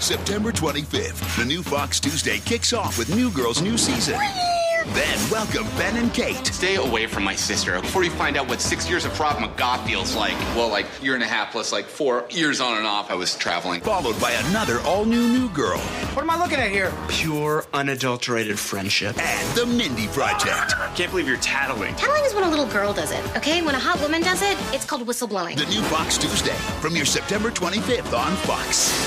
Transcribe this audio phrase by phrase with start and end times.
[0.00, 4.18] September 25th, the new Fox Tuesday kicks off with New Girl's new season.
[4.94, 6.46] Then welcome Ben and Kate.
[6.46, 9.76] Stay away from my sister before you find out what six years of Krav Maga
[9.86, 10.32] feels like.
[10.56, 13.36] Well, like year and a half plus like four years on and off I was
[13.36, 13.82] traveling.
[13.82, 15.78] Followed by another all new New Girl
[16.14, 16.90] What am I looking at here?
[17.08, 19.18] Pure, unadulterated friendship.
[19.18, 20.72] and The Mindy Project.
[20.94, 21.94] Can't believe you're tattling.
[21.96, 23.60] Tattling is when a little girl does it, okay?
[23.62, 25.56] When a hot woman does it, it's called whistleblowing.
[25.58, 29.06] The new Fox Tuesday from your September 25th on Fox.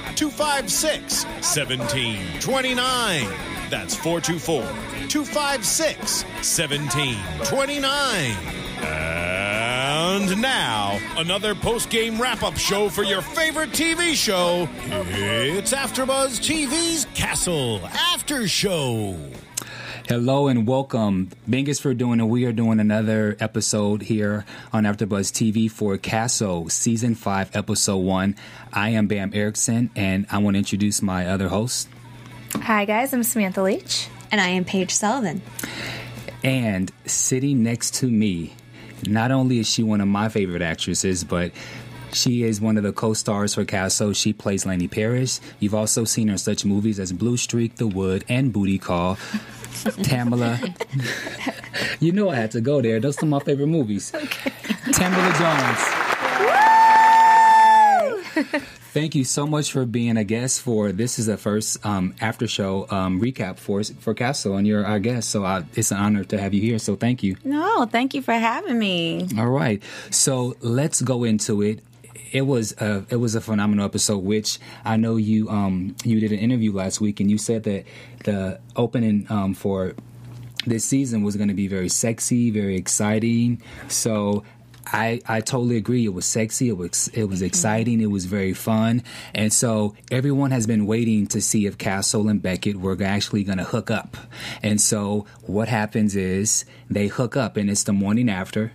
[0.15, 3.27] 256 1729.
[3.69, 4.61] That's 424
[5.07, 8.35] 256 1729.
[8.83, 14.67] And now, another post game wrap up show for your favorite TV show.
[14.85, 19.17] It's AfterBuzz TV's Castle After Show.
[20.07, 21.29] Hello and welcome.
[21.49, 22.23] Bingus for doing it.
[22.25, 28.35] We are doing another episode here on AfterBuzz TV for Castle Season 5, Episode 1.
[28.73, 31.87] I am Bamm Ericsen, and I want to introduce my other host.
[32.55, 33.13] Hi, guys.
[33.13, 34.07] I'm Samantha Leach.
[34.31, 35.41] And I am Paige Sullivan.
[36.43, 38.53] And sitting next to me,
[39.07, 41.51] not only is she one of my favorite actresses, but
[42.11, 44.11] she is one of the co-stars for Castle.
[44.11, 45.39] She plays Lanie Parish.
[45.59, 49.17] You've also seen her in such movies as Blue Streak, The Wood, and Booty Call.
[50.03, 50.59] Tamala.
[51.99, 52.99] you know I had to go there.
[52.99, 54.11] Those are my favorite movies.
[54.93, 56.11] Tamala Jones.
[58.93, 62.45] Thank you so much for being a guest for this is the first um, after
[62.45, 66.25] show um, recap for for Castle, and you're our guest, so I, it's an honor
[66.25, 66.77] to have you here.
[66.77, 67.37] So thank you.
[67.45, 69.27] No, thank you for having me.
[69.37, 71.79] All right, so let's go into it.
[72.31, 76.31] It was a it was a phenomenal episode, which I know you um you did
[76.31, 77.85] an interview last week, and you said that
[78.23, 79.93] the opening um for
[80.65, 83.61] this season was going to be very sexy, very exciting.
[83.87, 84.43] So
[84.85, 86.05] I, I totally agree.
[86.05, 86.69] It was sexy.
[86.69, 88.01] It was it was exciting.
[88.01, 89.03] It was very fun,
[89.33, 93.57] and so everyone has been waiting to see if Castle and Beckett were actually going
[93.57, 94.17] to hook up.
[94.63, 98.73] And so what happens is they hook up, and it's the morning after.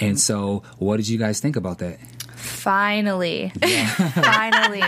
[0.00, 2.00] And so, what did you guys think about that?
[2.44, 3.52] Finally.
[3.60, 4.82] Finally.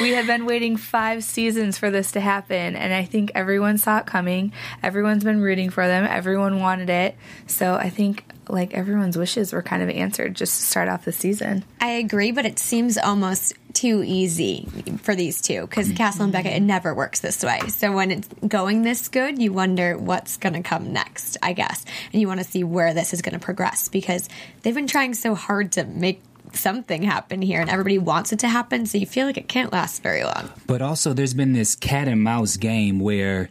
[0.00, 3.98] We have been waiting five seasons for this to happen, and I think everyone saw
[3.98, 4.52] it coming.
[4.82, 6.06] Everyone's been rooting for them.
[6.08, 7.16] Everyone wanted it.
[7.46, 11.12] So I think like everyone's wishes were kind of answered just to start off the
[11.12, 11.64] season.
[11.80, 14.68] I agree, but it seems almost too easy
[15.02, 17.60] for these two because Castle and Beckett, it never works this way.
[17.68, 21.84] So when it's going this good, you wonder what's going to come next, I guess.
[22.12, 24.28] And you want to see where this is going to progress because
[24.62, 26.22] they've been trying so hard to make
[26.56, 29.72] something happen here and everybody wants it to happen so you feel like it can't
[29.72, 33.50] last very long But also, there's been this cat and mouse game where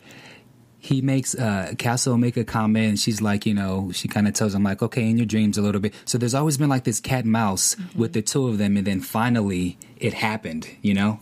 [0.79, 4.33] he makes uh, Castle make a comment, and she's like, you know, she kind of
[4.33, 5.93] tells him like, okay, in your dreams a little bit.
[6.05, 8.87] So there's always been like this cat and mouse with the two of them, and
[8.87, 10.67] then finally it happened.
[10.81, 11.19] You know.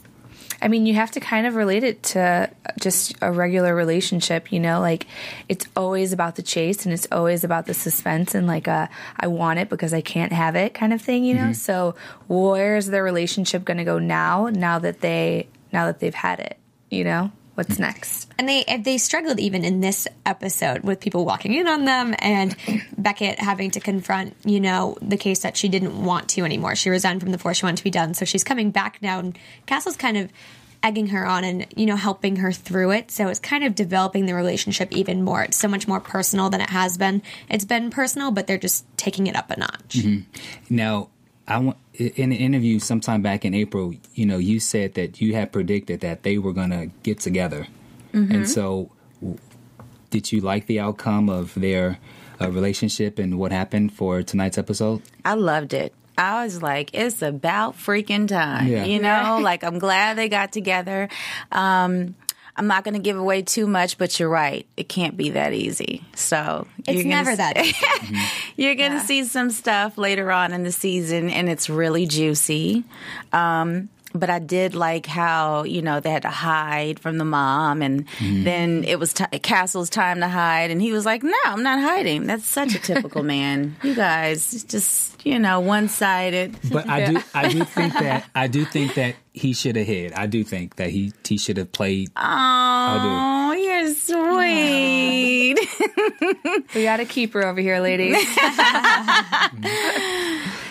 [0.61, 2.49] I mean, you have to kind of relate it to
[2.79, 5.07] just a regular relationship, you know, like
[5.47, 9.27] it's always about the chase and it's always about the suspense and like a I
[9.27, 11.41] want it because I can't have it kind of thing, you know?
[11.41, 11.53] Mm-hmm.
[11.53, 11.95] So,
[12.27, 16.57] where's their relationship going to go now now that they now that they've had it,
[16.89, 17.31] you know?
[17.59, 18.29] What's next?
[18.39, 22.55] and they they struggled even in this episode with people walking in on them and
[22.97, 26.73] Beckett having to confront you know the case that she didn't want to anymore.
[26.77, 29.19] She resigned from the force she wanted to be done, so she's coming back now.
[29.19, 30.31] And Castle's kind of
[30.81, 33.11] egging her on and you know helping her through it.
[33.11, 35.43] So it's kind of developing the relationship even more.
[35.43, 37.21] It's so much more personal than it has been.
[37.49, 39.97] It's been personal, but they're just taking it up a notch.
[39.97, 40.75] Mm-hmm.
[40.75, 41.09] Now,
[41.45, 45.33] I want in an interview sometime back in April, you know, you said that you
[45.33, 47.67] had predicted that they were going to get together,
[48.13, 48.89] and so
[49.21, 49.37] w-
[50.09, 51.99] did you like the outcome of their
[52.41, 55.01] uh, relationship and what happened for tonight's episode?
[55.23, 55.93] I loved it.
[56.17, 58.67] I was like, it's about freaking time.
[58.67, 58.83] Yeah.
[58.83, 61.07] You know, like I'm glad they got together.
[61.51, 62.15] Um,
[62.59, 64.67] I'm not going to give away too much, but you're right.
[64.75, 66.03] It can't be that easy.
[66.13, 68.17] So It's you're gonna never that easy.
[68.57, 72.83] You're going to see some stuff later on in the season, and it's really juicy.
[73.31, 77.81] Um, but I did like how you know they had to hide from the mom,
[77.81, 78.43] and Mm-hmm.
[78.43, 81.79] then it was t- Castle's time to hide, and he was like, "No, I'm not
[81.79, 83.75] hiding." That's such a typical man.
[83.83, 86.55] You guys, just you know, one sided.
[86.71, 90.13] But I do, I do think that I do think that he should have hid.
[90.13, 92.09] I do think that he he should have played.
[92.15, 95.57] Oh, you're sweet.
[96.75, 98.15] We got a keeper over here, ladies.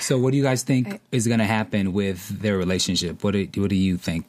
[0.08, 3.22] So, what do you guys think is going to happen with their relationship?
[3.22, 4.24] What do, what do you think?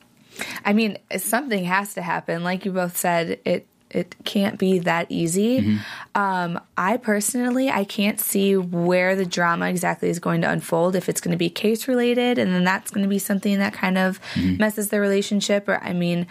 [0.66, 2.44] I mean, something has to happen.
[2.44, 5.80] Like you both said, it it can't be that easy.
[6.16, 10.98] Um, I personally, I can't see where the drama exactly is going to unfold.
[10.98, 13.72] If it's going to be case related, and then that's going to be something that
[13.72, 15.70] kind of messes the relationship.
[15.70, 16.28] Or I mean,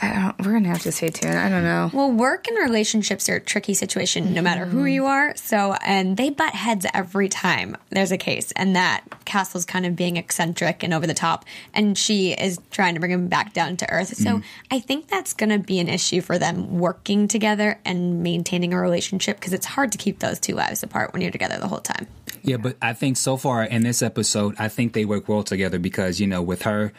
[0.00, 1.36] I don't, we're gonna have to stay tuned.
[1.36, 1.90] I don't know.
[1.92, 5.34] Well, work and relationships are a tricky situation no matter who you are.
[5.36, 9.96] So, and they butt heads every time there's a case, and that Castle's kind of
[9.96, 13.76] being eccentric and over the top, and she is trying to bring him back down
[13.78, 14.16] to earth.
[14.16, 18.72] So, I think that's going to be an issue for them working together and maintaining
[18.72, 21.68] a relationship because it's hard to keep those two lives apart when you're together the
[21.68, 22.06] whole time.
[22.42, 25.78] Yeah, but I think so far in this episode, I think they work well together
[25.78, 26.92] because you know, with her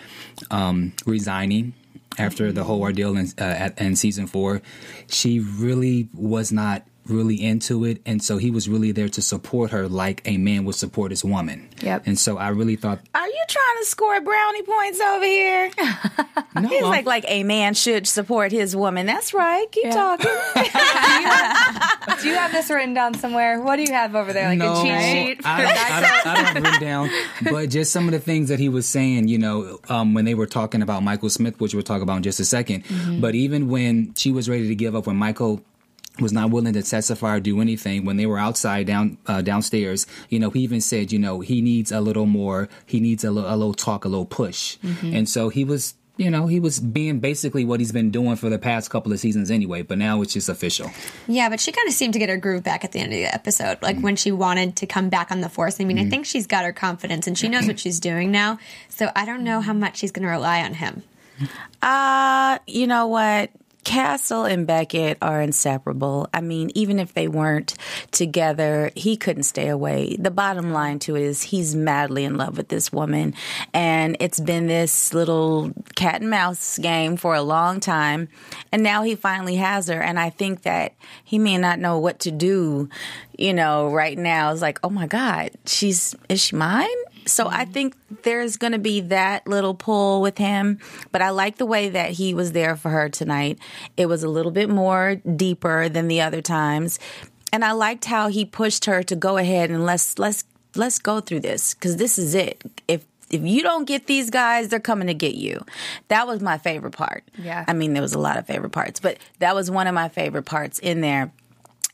[0.51, 1.73] um, resigning
[2.19, 4.61] after the whole ordeal in, uh, at, in season four,
[5.07, 9.71] she really was not really into it, and so he was really there to support
[9.71, 11.69] her like a man would support his woman.
[11.81, 12.03] Yep.
[12.07, 15.71] And so I really thought, Are you trying to score brownie points over here?
[16.55, 19.05] no, He's I'm- like, like a man should support his woman.
[19.05, 19.65] That's right.
[19.71, 19.91] Keep Yeah.
[19.91, 20.31] talking.
[22.21, 23.61] Do you have this written down somewhere?
[23.61, 24.49] What do you have over there?
[24.49, 25.01] Like no, a cheat
[25.37, 25.45] sheet?
[25.45, 27.09] I don't, I, don't, I don't have written down,
[27.51, 30.33] but just some of the things that he was saying, you know, um, when they
[30.35, 33.19] were talking about Michael Smith, which we'll talk about in just a 2nd Mm-hmm.
[33.21, 35.61] But even when she was ready to give up, when Michael
[36.21, 40.05] was not willing to testify or do anything when they were outside down uh, downstairs
[40.29, 43.31] you know he even said you know he needs a little more he needs a,
[43.31, 45.15] li- a little talk a little push Mm-hmm.
[45.15, 48.49] and so he was you know he was being basically what he's been doing for
[48.49, 50.91] the past couple of seasons anyway but now it's just official
[51.27, 53.17] Yeah, but she kind of seemed to get her groove back at the end of
[53.17, 55.79] the episode, like when she wanted to come back on the force.
[55.79, 58.59] I mean, I think she's got her confidence and she knows what she's doing now.
[58.89, 61.03] So I don't know how much she's going to rely on him.
[61.81, 63.49] Uh, you know what?
[63.89, 66.29] Castle and Beckett are inseparable.
[66.31, 67.73] I mean, even if they weren't
[68.11, 70.15] together, he couldn't stay away.
[70.19, 73.33] The bottom line to it is he's madly in love with this woman.
[73.73, 78.29] And it's been this little cat and mouse game for a long time.
[78.71, 79.99] And now he finally has her.
[79.99, 80.93] And I think that
[81.23, 82.89] he may not know what to do,
[83.39, 84.51] you know, right now.
[84.51, 86.87] It's like, oh my God, she's, is she mine?
[87.31, 87.71] So I mm-hmm.
[87.71, 90.79] think there's going to be that little pull with him,
[91.11, 93.59] but I like the way that he was there for her tonight.
[93.97, 96.99] It was a little bit more deeper than the other times,
[97.51, 100.43] and I liked how he pushed her to go ahead and let's let's
[100.75, 102.61] let's go through this because this is it.
[102.87, 105.63] If if you don't get these guys, they're coming to get you.
[106.07, 107.23] That was my favorite part.
[107.37, 107.63] Yeah.
[107.67, 110.09] I mean, there was a lot of favorite parts, but that was one of my
[110.09, 111.31] favorite parts in there.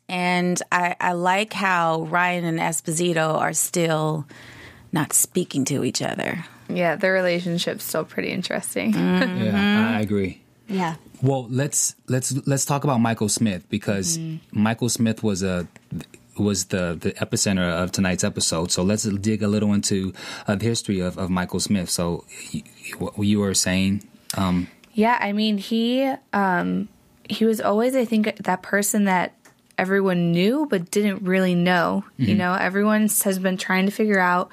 [0.08, 4.26] And I, I like how Ryan and Esposito are still
[4.96, 6.46] not speaking to each other.
[6.70, 8.94] Yeah, the relationship's still pretty interesting.
[8.94, 10.96] yeah I, I agree Yeah.
[11.22, 14.18] Well, let's let's let's talk about Michael Smith because
[14.52, 15.68] Michael Smith was a
[16.38, 18.72] was the the epicenter of tonight's episode.
[18.72, 20.14] So let's dig a little into
[20.48, 21.90] uh, the history of, of Michael Smith.
[21.90, 22.64] So you,
[22.98, 24.04] what you were saying,
[24.36, 26.90] um, Yeah, I mean he um
[27.30, 29.34] he was always I think that person that
[29.78, 32.04] everyone knew but didn't really know.
[32.18, 34.50] You know, everyone has been trying to figure out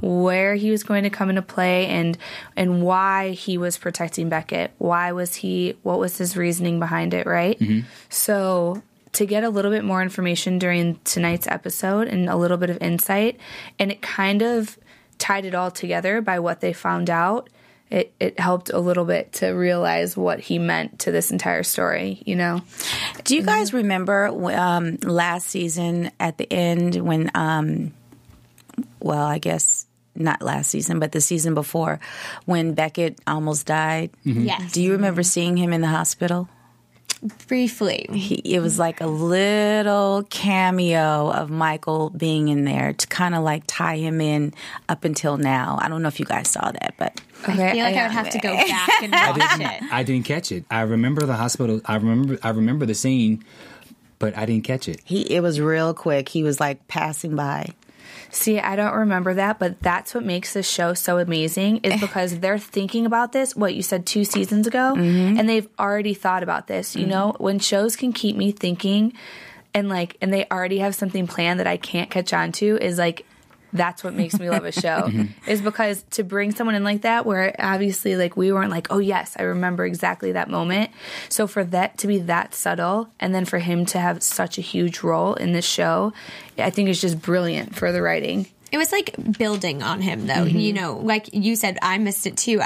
[0.00, 2.18] where he was going to come into play and
[2.56, 4.72] and why he was protecting Beckett.
[4.78, 7.58] Why was he what was his reasoning behind it, right?
[8.08, 12.68] So to get a little bit more information during tonight's episode and a little bit
[12.68, 13.40] of insight
[13.78, 14.76] and it kind of
[15.16, 17.48] tied it all together by what they found out
[17.90, 22.20] it, it helped a little bit to realize what he meant to this entire story,
[22.26, 22.62] you know?
[23.24, 27.92] Do you guys remember um, last season at the end when, um,
[28.98, 29.85] well, I guess
[30.18, 32.00] not last season, but the season before
[32.44, 34.10] when Beckett almost died?
[34.24, 34.44] Mm-hmm.
[34.44, 34.72] Yes.
[34.72, 36.48] Do you remember seeing him in the hospital?
[37.48, 38.06] Briefly.
[38.12, 43.42] He, it was like a little cameo of Michael being in there to kind of
[43.42, 44.52] like tie him in
[44.88, 45.78] up until now.
[45.80, 48.30] I don't know if you guys saw that, but I feel like I would have
[48.30, 49.82] to go back and I watch didn't it.
[49.92, 50.64] I didn't catch it.
[50.70, 51.80] I remember the hospital.
[51.86, 53.42] I remember I remember the scene,
[54.18, 55.00] but I didn't catch it.
[55.04, 56.28] he it was real quick.
[56.28, 57.74] He was like passing by.
[58.36, 62.38] See, I don't remember that, but that's what makes this show so amazing is because
[62.38, 65.38] they're thinking about this, what you said two seasons ago, mm-hmm.
[65.38, 66.94] and they've already thought about this.
[66.94, 67.10] You mm-hmm.
[67.10, 69.14] know, when shows can keep me thinking
[69.72, 72.98] and like, and they already have something planned that I can't catch on to is
[72.98, 73.24] like,
[73.76, 75.50] that's what makes me love a show Mm-hmm.
[75.50, 78.98] is because to bring someone in like that where obviously like we weren't like oh
[78.98, 80.90] yes i remember exactly that moment
[81.28, 84.60] so for that to be that subtle and then for him to have such a
[84.60, 86.12] huge role in this show
[86.58, 90.44] i think is just brilliant for the writing It was like building on him, though.
[90.44, 90.60] Mhm.
[90.60, 92.60] You know, like you said, I missed it too.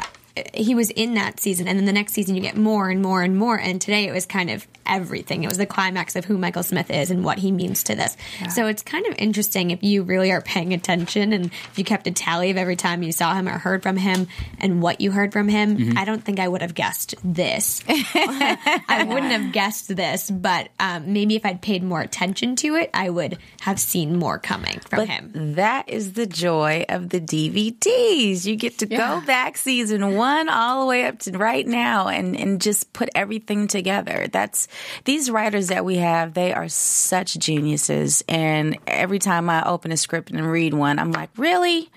[0.55, 3.23] He was in that season, and then the next season you get more and more
[3.23, 3.59] and more.
[3.59, 5.45] And today it was kind of everything.
[5.45, 8.17] It was the climax of who Michael Smith is and what he means to this.
[8.53, 12.07] So it's kind of interesting if you really are paying attention and if you kept
[12.09, 14.27] a tally of every time you saw him or heard from him
[14.59, 15.77] and what you heard from him.
[15.77, 15.91] Mm-hmm.
[15.93, 15.99] Mhm.
[15.99, 17.83] I don't think I would have guessed this.
[17.89, 22.91] I wouldn't have guessed this, but um, maybe if I'd paid more attention to it,
[22.95, 25.55] I would have seen more coming from But him.
[25.55, 28.45] That is the joy of the DVDs.
[28.45, 32.37] You get to go back season one all the way up to right now and,
[32.37, 34.29] and just put everything together.
[34.31, 34.69] That's
[35.05, 38.23] these writers that we have, they are such geniuses.
[38.29, 41.91] And every time I open a script and read one, I'm like, really?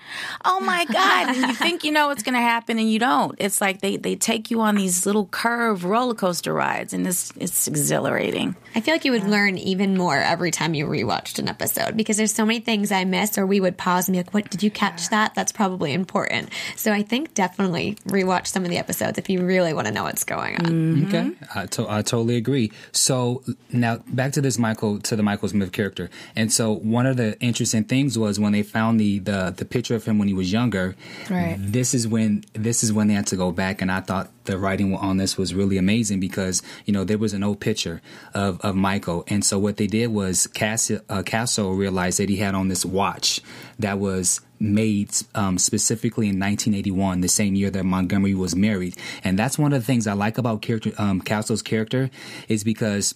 [0.44, 1.28] Oh my God.
[1.28, 3.34] and you think you know what's going to happen and you don't.
[3.38, 7.32] It's like they, they take you on these little curved roller coaster rides and it's,
[7.36, 8.56] it's exhilarating.
[8.74, 12.16] I feel like you would learn even more every time you rewatched an episode because
[12.16, 14.62] there's so many things I missed, or we would pause and be like, "What did
[14.62, 15.34] you catch that?
[15.34, 19.72] That's probably important." So I think definitely rewatch some of the episodes if you really
[19.74, 21.06] want to know what's going on.
[21.06, 22.72] Okay, I, to- I totally agree.
[22.92, 27.16] So now back to this Michael to the Michael Smith character, and so one of
[27.16, 30.34] the interesting things was when they found the the, the picture of him when he
[30.34, 30.96] was younger.
[31.28, 31.56] Right.
[31.58, 34.58] This is when this is when they had to go back, and I thought the
[34.58, 38.00] writing on this was really amazing because you know there was an old picture
[38.34, 42.36] of, of Michael, and so what they did was Cass, uh, Castle realized that he
[42.36, 43.40] had on this watch
[43.78, 49.38] that was made um, specifically in 1981, the same year that Montgomery was married, and
[49.38, 52.10] that's one of the things I like about character um, Castle's character
[52.48, 53.14] is because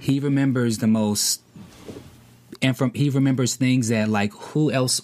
[0.00, 1.40] he remembers the most,
[2.62, 5.00] and from he remembers things that like who else.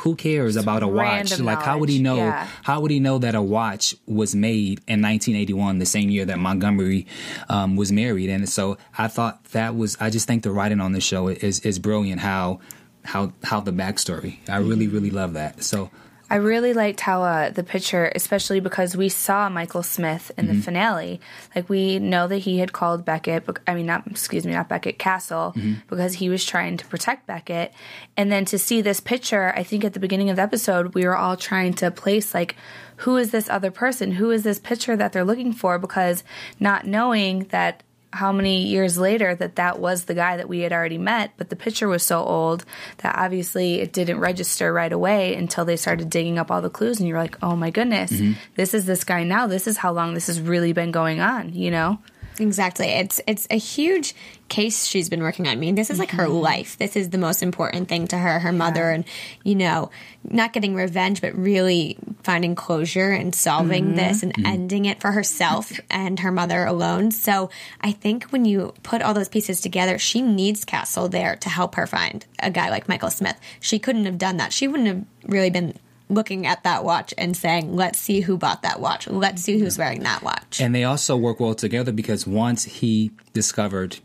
[0.00, 1.30] who- cares about a watch?
[1.30, 2.16] random Like, how would he know?
[2.16, 2.46] yeah.
[2.62, 6.38] How would he know that a watch was made in 1981, the same year that
[6.38, 7.06] Montgomery
[7.50, 8.30] um, was married?
[8.30, 9.94] And so I thought that was.
[10.00, 12.22] I just think the writing on the show is is brilliant.
[12.22, 12.60] How
[13.06, 14.38] how how the backstory.
[14.48, 15.62] I really really love that.
[15.64, 15.90] So
[16.28, 20.54] I really liked how uh, the picture, especially because we saw Michael Smith in the
[20.54, 20.64] Mhm.
[20.64, 21.20] finale.
[21.54, 23.46] Like we know that he had called Beckett.
[23.46, 25.82] bec- I mean, not excuse me, not Beckett Castle, Mhm.
[25.88, 27.72] because he was trying to protect Beckett.
[28.16, 31.04] And then to see this picture, I think at the beginning of the episode, we
[31.04, 32.56] were all trying to place like,
[33.04, 34.10] who is this other person?
[34.12, 35.78] Who is this picture that they're looking for?
[35.78, 36.24] Because
[36.58, 37.84] not knowing that
[38.16, 41.48] how many years later that that was the guy that we had already met but
[41.50, 42.64] the picture was so old
[42.98, 46.98] that obviously it didn't register right away until they started digging up all the clues
[46.98, 48.36] and you're like oh my goodness Mhm.
[48.56, 51.52] this is this guy now this is how long this has really been going on
[51.54, 51.98] you know
[52.40, 52.86] Exactly.
[52.88, 54.14] It's it's a huge
[54.48, 55.52] case she's been working on.
[55.52, 56.40] I mean, this is like her Mhm.
[56.40, 56.78] life.
[56.78, 59.04] This is the most important thing to her, her mother, and
[59.42, 59.90] you know,
[60.28, 63.96] not getting revenge, but really finding closure and solving Mhm.
[63.96, 64.46] this and Mhm.
[64.46, 67.10] ending it for herself and her mother alone.
[67.10, 67.50] So
[67.80, 71.74] I think when you put all those pieces together, she needs Castle there to help
[71.74, 73.36] her find a guy like Michael Smith.
[73.60, 74.52] She couldn't have done that.
[74.52, 75.74] She wouldn't have really been
[76.08, 79.08] looking at that watch and saying, "Let's see who bought that watch.
[79.08, 83.10] Let's see who's wearing that watch." And they also work well together because once he
[83.32, 83.98] discovered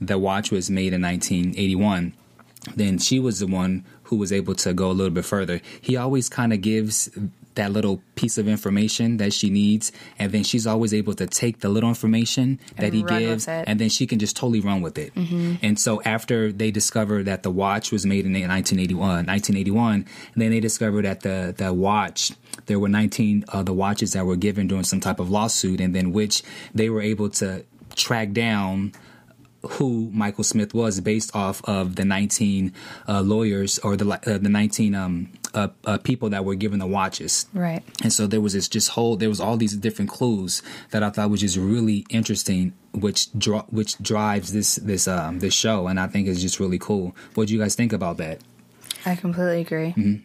[0.00, 2.12] the watch was made in 1981,
[2.76, 5.60] then she was the one who was able to go a little bit further.
[5.80, 7.08] He always kind of gives
[7.54, 11.60] that little piece of information that she needs, and then she's always able to take
[11.60, 14.98] the little information that And he gives, and then she can just totally run with
[14.98, 15.14] it.
[15.14, 15.58] Mhm.
[15.62, 20.50] And so after they discovered that the watch was made in 1981, 1981, and then
[20.50, 22.32] they discovered that the the watch
[22.66, 25.94] there were 19 uh, the watches that were given during some type of lawsuit, and
[25.94, 26.42] then which
[26.74, 28.92] they were able to track down
[29.72, 32.72] who Michael Smith was based off of the 19
[33.08, 36.86] uh, lawyers or the uh, the 19 um, uh, uh, people that were given the
[36.86, 37.46] watches.
[37.54, 41.02] right And so there was this just whole there was all these different clues that
[41.02, 45.86] I thought was just really interesting, which draw which drives this this um this show,
[45.86, 47.14] and I think is just really cool.
[47.34, 48.40] What do you guys think about that?
[49.06, 50.22] I completely agree Mm-hmm.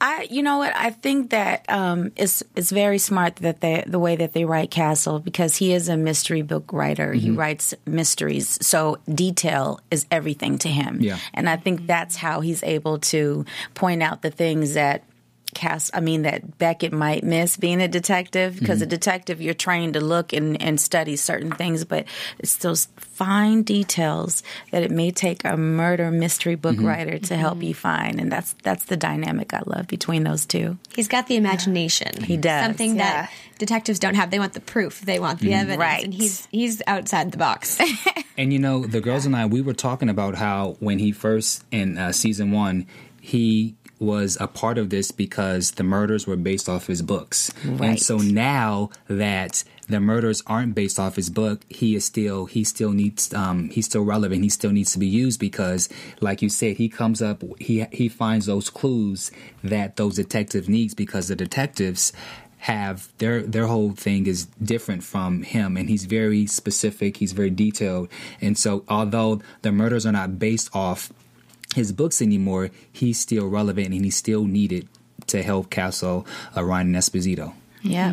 [0.00, 0.74] I, you know what?
[0.74, 4.70] I think that um, it's it's very smart that they the way that they write
[4.70, 7.12] Castle because he is a mystery book writer.
[7.12, 7.36] He Mhm.
[7.36, 10.98] writes mysteries, so detail is everything to him.
[11.02, 11.18] Yeah.
[11.34, 13.44] and I think that's how he's able to
[13.74, 15.02] point out the things that.
[15.54, 18.90] Cass, I mean that Beckett might miss being a detective because a Mhm.
[18.90, 22.04] detective you're trained to look and, and study certain things, but
[22.38, 26.86] it's those fine details that it may take a murder mystery book Mhm.
[26.86, 30.78] writer to help you find, and that's that's the dynamic I love between those two.
[30.94, 32.22] He's got the imagination.
[32.24, 32.64] He does.
[32.64, 34.30] Something that detectives don't have.
[34.30, 35.00] They want the proof.
[35.02, 35.60] They want the Mhm.
[35.60, 35.78] evidence.
[35.80, 36.04] Right.
[36.04, 37.78] And he's he's outside the box.
[38.38, 41.62] And you know, the girls and I, we were talking about how when he first
[41.70, 42.86] in uh, season one,
[43.20, 47.52] he was a part of this because the murders were based off his books.
[47.64, 47.90] Right.
[47.90, 52.64] And so now that the murders aren't based off his book, he is still he
[52.64, 54.42] still needs um he's still relevant.
[54.42, 55.88] He still needs to be used because
[56.20, 59.30] like you said, he comes up he he finds those clues
[59.62, 62.12] that those detectives needs because the detectives
[62.60, 67.48] have their their whole thing is different from him and he's very specific he's very
[67.48, 68.06] detailed
[68.42, 71.10] and so although the murders are not based off
[71.74, 74.88] his books anymore he's still relevant and he's still needed
[75.26, 77.52] to help castle uh, ryan and esposito.
[77.82, 78.12] Yeah.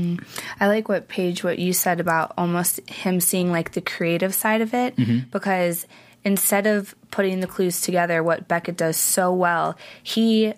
[0.60, 4.62] I like what Paige, what you said about almost him seeing like the creative side
[4.62, 4.96] of it,
[5.32, 5.86] because
[6.24, 10.54] instead of putting the clues together, what Beckett does so well, he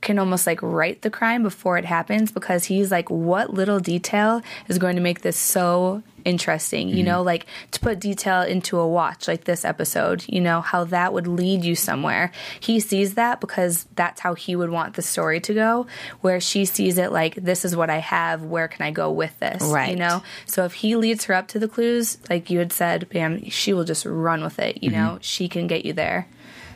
[0.00, 4.42] can almost like write the crime before it happens because he's like, what little detail
[4.68, 6.88] is going to make this so interesting?
[6.88, 7.06] You mm-hmm.
[7.06, 11.12] know, like to put detail into a watch, like this episode, you know, how that
[11.12, 12.32] would lead you somewhere.
[12.60, 15.86] He sees that because that's how he would want the story to go,
[16.20, 19.38] where she sees it like, this is what I have, where can I go with
[19.40, 19.62] this?
[19.62, 19.90] Right.
[19.90, 20.22] You know?
[20.46, 23.72] So if he leads her up to the clues, like you had said, Bamm, she
[23.72, 25.00] will just run with it, you mm-hmm.
[25.00, 25.18] know?
[25.20, 26.28] She can get you there.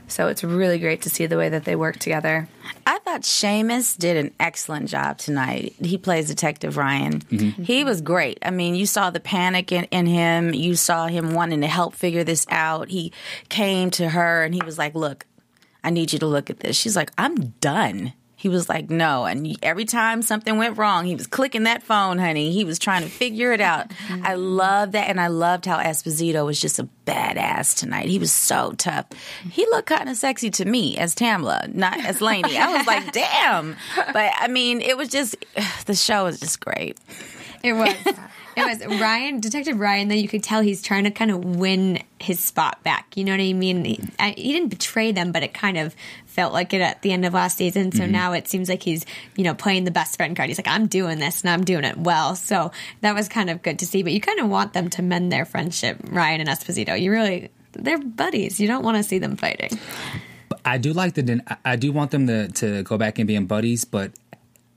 [0.08, 2.48] So it's really great to see the way that they work together.
[2.86, 5.74] I thought Seamus did an excellent job tonight.
[5.80, 7.20] He plays Detective Ryan.
[7.20, 7.62] Mm-hmm.
[7.62, 8.38] He was great.
[8.42, 10.54] I mean, you saw the panic in, in him.
[10.54, 12.88] You saw him wanting to help figure this out.
[12.88, 13.12] He
[13.48, 15.26] came to her and he was like, Look,
[15.86, 16.76] I need you to look at this.
[16.76, 18.12] She's like, I'm done.
[18.38, 19.24] He was like, no.
[19.24, 22.52] And every time something went wrong, he was clicking that phone, honey.
[22.52, 23.90] He was trying to figure it out.
[24.22, 25.08] I love that.
[25.08, 28.08] And I loved how Esposito was just a badass tonight.
[28.08, 29.06] He was so tough.
[29.50, 32.58] He looked kind of sexy to me as Tamala, not as Lanie.
[32.58, 33.74] I was like, damn.
[33.96, 35.34] But I mean, it was just,
[35.86, 36.98] the show was just great.
[37.62, 37.94] It was.
[38.56, 40.08] It was Ryan, Detective Ryan.
[40.08, 43.14] Though you could tell he's trying to kind of win his spot back.
[43.16, 43.84] You know what I mean?
[43.84, 45.94] He, I, he didn't betray them, but it kind of
[46.24, 47.92] felt like it at the end of last season.
[47.92, 48.12] So mm-hmm.
[48.12, 49.04] now it seems like he's
[49.36, 50.48] you know playing the best friend card.
[50.48, 52.34] He's like, I'm doing this and I'm doing it well.
[52.34, 52.72] So
[53.02, 54.02] that was kind of good to see.
[54.02, 56.98] But you kind of want them to mend their friendship, Ryan and Esposito.
[56.98, 58.58] You really, they're buddies.
[58.58, 59.78] You don't want to see them fighting.
[60.64, 61.42] I do like the.
[61.46, 64.12] I- I do want them to to go back and being buddies, but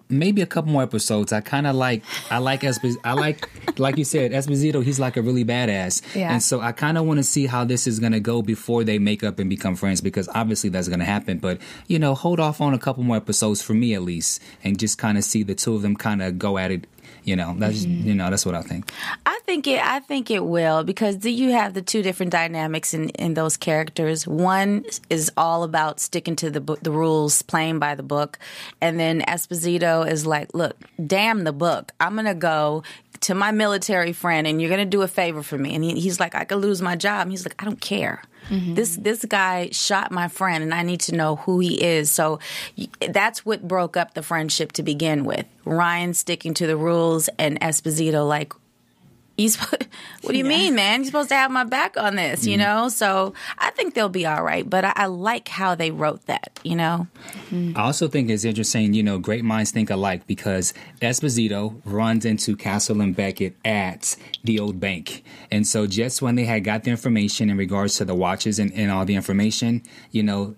[0.10, 1.32] maybe a couple more episodes.
[1.32, 2.04] I kind of like.
[2.32, 2.98] I like Esposito.
[3.04, 3.48] I like,
[3.80, 4.84] like you said, Esposito.
[4.84, 6.34] He's like a really badass, Yeah.
[6.34, 8.84] and so I kind of want to see how this is going to go before
[8.84, 11.38] they make up and become friends, because obviously that's going to happen.
[11.38, 14.78] But you know, hold off on a couple more episodes for me at least, and
[14.80, 16.88] just kind of see the two of them kind of go at it.
[17.24, 18.08] You know, that's mm-hmm.
[18.08, 18.92] you know that's what I think.
[19.26, 19.84] I think it.
[19.84, 23.58] I think it will because do you have the two different dynamics in, in those
[23.58, 24.28] characters?
[24.28, 28.40] One is all about sticking to the book, the rules, playing by the book,
[28.82, 31.92] and then Esposito is like, "Look, damn the book.
[32.00, 32.84] I'm gonna go."
[33.22, 35.76] To my military friend, and you're gonna do a favor for me.
[35.76, 37.24] And he, he's like, I could lose my job.
[37.24, 38.22] And he's like, I don't care.
[38.50, 38.76] Mm-hmm.
[38.76, 42.10] This this guy shot my friend, and I need to know who he is.
[42.10, 42.40] So
[43.10, 45.46] that's what broke up the friendship to begin with.
[45.66, 48.54] Ryan sticking to the rules, and Esposito like,
[49.40, 49.88] you sp-
[50.22, 51.02] what do you mean, man?
[51.02, 52.90] You're supposed to have my back on this, you know?
[52.90, 56.60] So I think they'll be all right, but I, I like how they wrote that,
[56.64, 57.08] you know?
[57.52, 62.56] I also think it's interesting, you know, great minds think alike because Esposito runs into
[62.56, 65.24] Castle and Beckett at the old bank.
[65.50, 68.74] And so just when they had got the information in regards to the watches and,
[68.74, 70.56] and all the information, you know,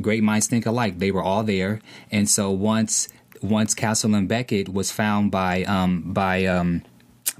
[0.00, 0.98] great minds think alike.
[0.98, 1.80] They were all there.
[2.10, 3.08] And so once
[3.42, 6.82] once Castle and Beckett was found by um by um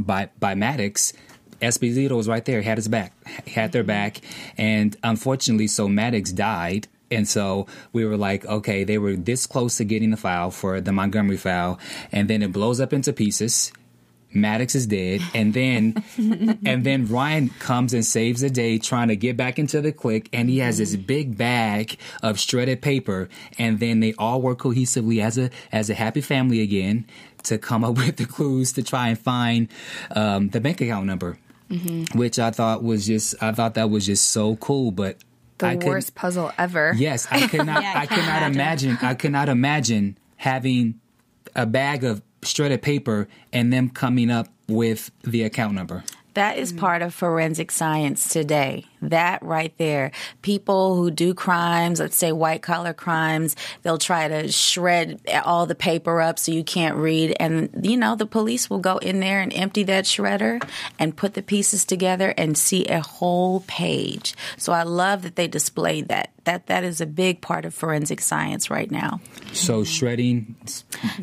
[0.01, 1.13] by by Maddox,
[1.61, 3.13] Esposito was right there, had his back,
[3.47, 3.89] had their mm-hmm.
[3.89, 4.21] back,
[4.57, 6.89] and unfortunately, so Maddox died.
[7.13, 10.81] And so we were like, okay, they were this close to getting the file for
[10.81, 11.79] the Montgomery file,
[12.13, 13.73] and then it blows up into pieces.
[14.33, 16.05] Maddox is dead, and then
[16.65, 20.29] and then Ryan comes and saves the day trying to get back into the clique,
[20.33, 21.03] and he has this mm-hmm.
[21.03, 25.95] big bag of shredded paper, and then they all work cohesively as a as a
[25.95, 27.07] happy family again
[27.45, 29.69] to come up with the clues to try and find
[30.15, 31.39] um, the bank account number,
[32.15, 35.19] which I thought was just I thought that was just so cool, but
[35.59, 36.93] The I couldn't- worst puzzle ever.
[36.97, 37.83] Yes, I cannot.
[37.83, 38.99] Yeah, I I cannot imagine.
[39.03, 41.01] I cannot imagine having
[41.55, 46.05] a bag of shredded paper and them coming up with the account number.
[46.35, 48.87] That is part of forensic science today.
[49.03, 50.13] That right there.
[50.43, 55.75] People who do crimes, let's say white collar crimes, they'll try to shred all the
[55.75, 57.37] paper up so you can't read.
[57.41, 60.63] And, you know, the police will go in there and empty that shredder
[60.99, 64.35] and put the pieces together and see a whole page.
[64.57, 66.31] So I love that they displayed that.
[66.45, 69.21] That that is a big part of forensic science right now.
[69.53, 70.57] So shredding,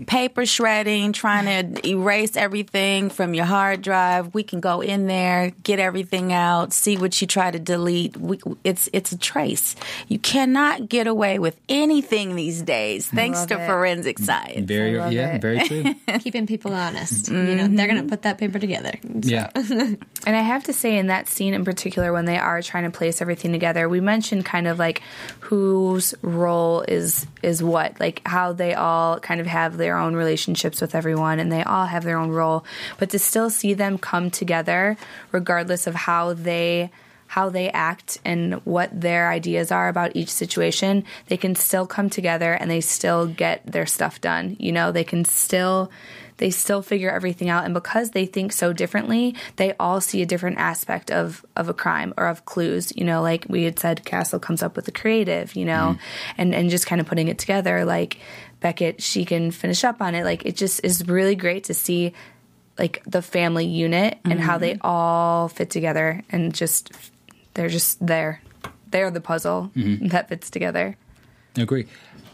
[0.06, 4.36] Paper shredding, trying to erase everything from your hard drive.
[4.36, 8.16] We can go in there, get everything out, see what you try to delete.
[8.18, 9.76] We, it's it's a trace.
[10.08, 13.68] You cannot get away with anything these days, thanks to it.
[13.68, 14.66] forensic science.
[14.66, 15.42] Very, yeah, it.
[15.42, 15.94] very true.
[16.20, 17.28] Keeping people honest.
[17.28, 17.76] You know, mm-hmm.
[17.76, 18.94] they're going to put that paper together.
[19.04, 19.52] yeah.
[20.26, 22.90] And I have to say, in that scene in particular, when they are trying to
[22.90, 25.02] place everything together, we mentioned kind of like
[25.40, 30.82] whose role is is what, like how they all kind of have their own relationships
[30.82, 32.66] with everyone, and they all have their own role.
[32.98, 34.98] But to still see them come together,
[35.32, 36.90] regardless of how they
[37.28, 42.10] how they act and what their ideas are about each situation, they can still come
[42.10, 44.56] together and they still get their stuff done.
[44.60, 45.92] You know, they can still
[46.38, 50.26] they still figure everything out and because they think so differently, they all see a
[50.26, 52.94] different aspect of of a crime or of clues.
[52.96, 56.34] You know, like we had said Castle comes up with the creative, you know, mm-hmm.
[56.38, 58.20] and and just kind of putting it together like
[58.60, 60.24] Beckett she can finish up on it.
[60.24, 62.14] Like it just is really great to see
[62.78, 64.86] like the family unit and how they mm-hmm.
[64.86, 66.92] all fit together and just
[67.58, 68.42] they're just there.
[68.92, 70.96] They're the puzzle that fits together.
[71.58, 71.88] Agree.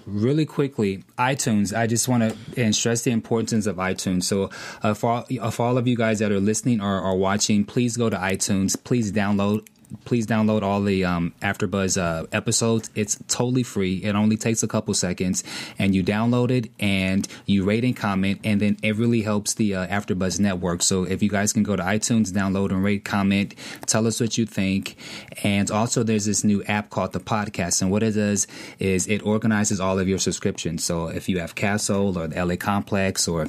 [0.05, 1.75] Really quickly, iTunes.
[1.75, 4.23] I just want to and stress the importance of iTunes.
[4.23, 4.49] So,
[4.83, 7.63] uh, for, all, uh, for all of you guys that are listening or, or watching,
[7.63, 8.75] please go to iTunes.
[8.83, 9.65] Please download.
[10.05, 12.89] Please download all the um, AfterBuzz uh, episodes.
[12.95, 14.03] It's totally free.
[14.03, 15.43] It only takes a couple seconds,
[15.79, 19.75] and you download it and you rate and comment, and then it really helps the
[19.75, 20.81] uh, AfterBuzz network.
[20.81, 24.37] So if you guys can go to iTunes, download and rate, comment, tell us what
[24.37, 24.95] you think,
[25.43, 28.47] and also there's this new app called the Podcast, and what it does
[28.79, 30.83] is it organizes all of your subscriptions.
[30.83, 33.47] So if you have Castle or the LA Complex or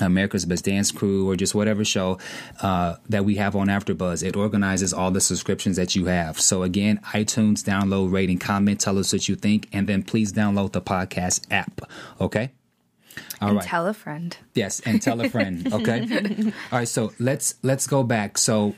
[0.00, 2.18] America's Best Dance Crew or just whatever show
[2.60, 4.26] uh, that we have on AfterBuzz.
[4.26, 6.40] It organizes all the subscriptions that you have.
[6.40, 8.80] So again, iTunes, download, rate, and comment.
[8.80, 11.80] Tell us what you think, and then please download the podcast app.
[12.20, 12.52] Okay.
[13.40, 13.66] All and right.
[13.66, 14.36] tell a friend.
[14.54, 15.66] Yes, and tell a friend.
[15.72, 16.06] Okay.
[16.72, 16.88] All right.
[16.88, 18.38] So let's let's go back.
[18.38, 18.74] So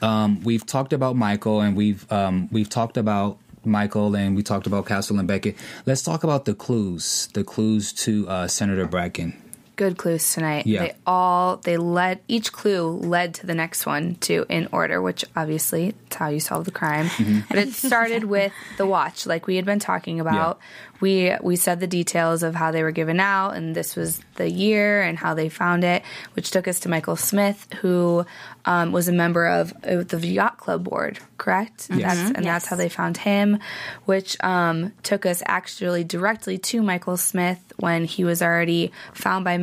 [0.00, 4.66] um, we've talked about Michael, and we've um, we've talked about Michael, and we talked
[4.66, 5.56] about Castle and Beckett.
[5.86, 7.28] Let's talk about the clues.
[7.34, 9.41] The clues to uh, Senator Bracken.
[9.82, 10.64] Good clues tonight.
[10.64, 10.80] Yeah.
[10.84, 15.24] They all they led each clue led to the next one too in order, which
[15.34, 17.06] obviously it's how you solve the crime.
[17.06, 17.40] Mm-hmm.
[17.48, 20.60] But it started with the watch, like we had been talking about.
[21.00, 24.48] We we said the details of how they were given out, and this was the
[24.48, 28.24] year and how they found it, which took us to Michael Smith, who
[28.66, 31.90] um, was a member of uh, the yacht club board, correct?
[31.90, 32.14] And Yes.
[32.16, 33.58] that's, and that's how they found him,
[34.04, 39.58] which um, took us actually directly to Michael Smith when he was already found by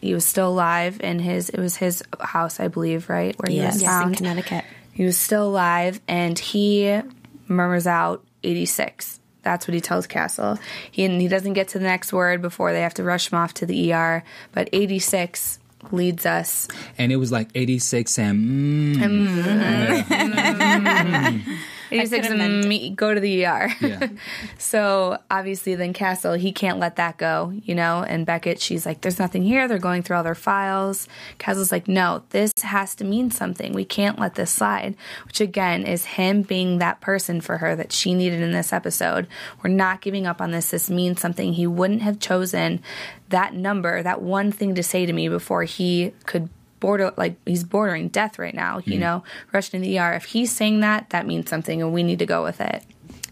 [0.00, 3.60] he was still alive in his it was his house, I believe, right where yes.
[3.60, 4.64] he was yes, found in Connecticut.
[4.92, 7.00] He was still alive, and he
[7.46, 9.20] murmurs out eighty six.
[9.42, 10.58] That's what he tells Castle.
[10.90, 13.38] He and he doesn't get to the next word before they have to rush him
[13.38, 14.24] off to the ER.
[14.52, 15.58] But eighty six
[15.92, 18.96] leads us, and it was like eighty six and.
[18.96, 19.38] Mm, mm-hmm.
[20.12, 21.30] yeah.
[21.30, 21.54] mm-hmm.
[21.90, 23.68] 86 and go to the ER.
[23.80, 24.08] Yeah.
[24.58, 28.02] so obviously, then Castle, he can't let that go, you know?
[28.02, 29.68] And Beckett, she's like, there's nothing here.
[29.68, 31.08] They're going through all their files.
[31.38, 33.72] Castle's like, no, this has to mean something.
[33.72, 34.96] We can't let this slide,
[35.26, 39.26] which again is him being that person for her that she needed in this episode.
[39.62, 40.70] We're not giving up on this.
[40.70, 41.52] This means something.
[41.52, 42.82] He wouldn't have chosen
[43.28, 46.48] that number, that one thing to say to me before he could
[46.80, 50.54] border like he's bordering death right now you know rushing to the er if he's
[50.54, 52.84] saying that that means something and we need to go with it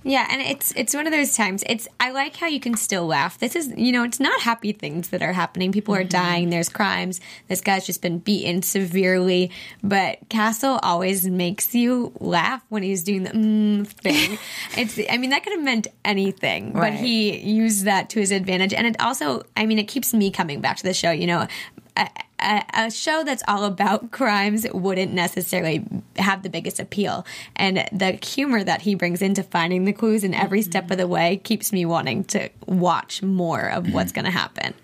[0.06, 1.64] Yeah, and it's it's one of those times.
[1.66, 3.38] It's I like how you can still laugh.
[3.38, 5.72] This is you know it's not happy things that are happening.
[5.72, 6.48] People are dying.
[6.48, 7.20] There's crimes.
[7.48, 9.50] This guy's just been beaten severely.
[9.82, 14.38] But Castle always makes you laugh when he's doing the mm thing.
[14.78, 18.74] it's I mean that could have meant anything, but he used that to his advantage.
[18.74, 21.11] And it also I mean it keeps me coming back to the show.
[21.11, 21.48] You know.
[21.96, 22.09] A,
[22.40, 25.85] a, a show that's all about crimes wouldn't necessarily
[26.16, 27.27] have the biggest appeal.
[27.55, 31.07] And the humor that he brings into finding the clues in every step of the
[31.07, 34.75] way keeps me wanting to watch more of what's going to happen.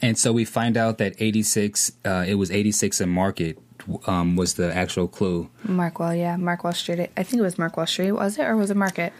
[0.00, 3.58] And so we find out that 86, uh, it was 86 in Market
[4.06, 5.50] um, was the actual clue.
[5.66, 7.10] Markwell, yeah, Markwell Street.
[7.16, 9.12] I think it was Markwell Street, was it, or was it Market?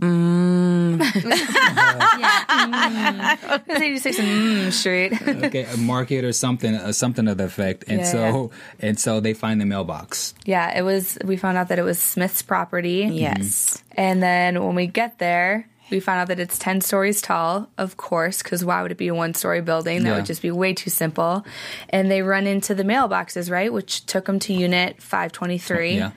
[0.00, 1.00] Mm.
[2.60, 5.12] It was 86 and mm, Street.
[5.44, 7.84] okay, a market or something, uh, something of the effect.
[7.88, 10.34] And Yeah, so, and so they find the mailbox.
[10.44, 11.18] yeah, it was.
[11.24, 13.08] We found out that it was Smith's property.
[13.12, 13.82] Yes.
[13.92, 17.96] And then when we get there, we found out that it's 10 stories tall, of
[17.96, 20.02] course, because why would it be a one story building?
[20.04, 20.16] That Yeah.
[20.16, 21.44] would just be way too simple.
[21.88, 23.72] And they run into the mailboxes, right?
[23.72, 25.96] Which took them to unit 523.
[25.96, 26.10] Yeah.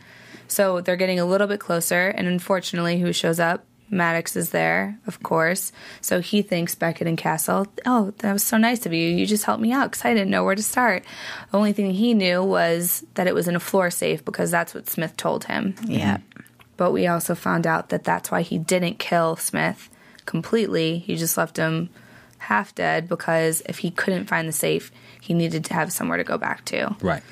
[0.48, 2.08] So they're getting a little bit closer.
[2.10, 3.65] And unfortunately, who shows up?
[3.94, 5.72] Maddox is there, of course.
[6.02, 7.68] So he thanks Beckett and Castle.
[7.86, 9.08] Oh, that was so nice of you.
[9.08, 11.04] You just helped me out because I didn't know where to start.
[11.52, 14.74] The only thing he knew was that it was in a floor safe because that's
[14.74, 15.76] what Smith told him.
[15.86, 16.18] Yeah.
[16.76, 19.90] But we also found out that that's why he didn't kill Smith
[20.26, 21.00] completely.
[21.00, 21.90] He just left him
[22.40, 26.24] half dead because if he couldn't find the safe, he needed to have somewhere to
[26.24, 26.96] go back to.
[27.02, 27.24] Right.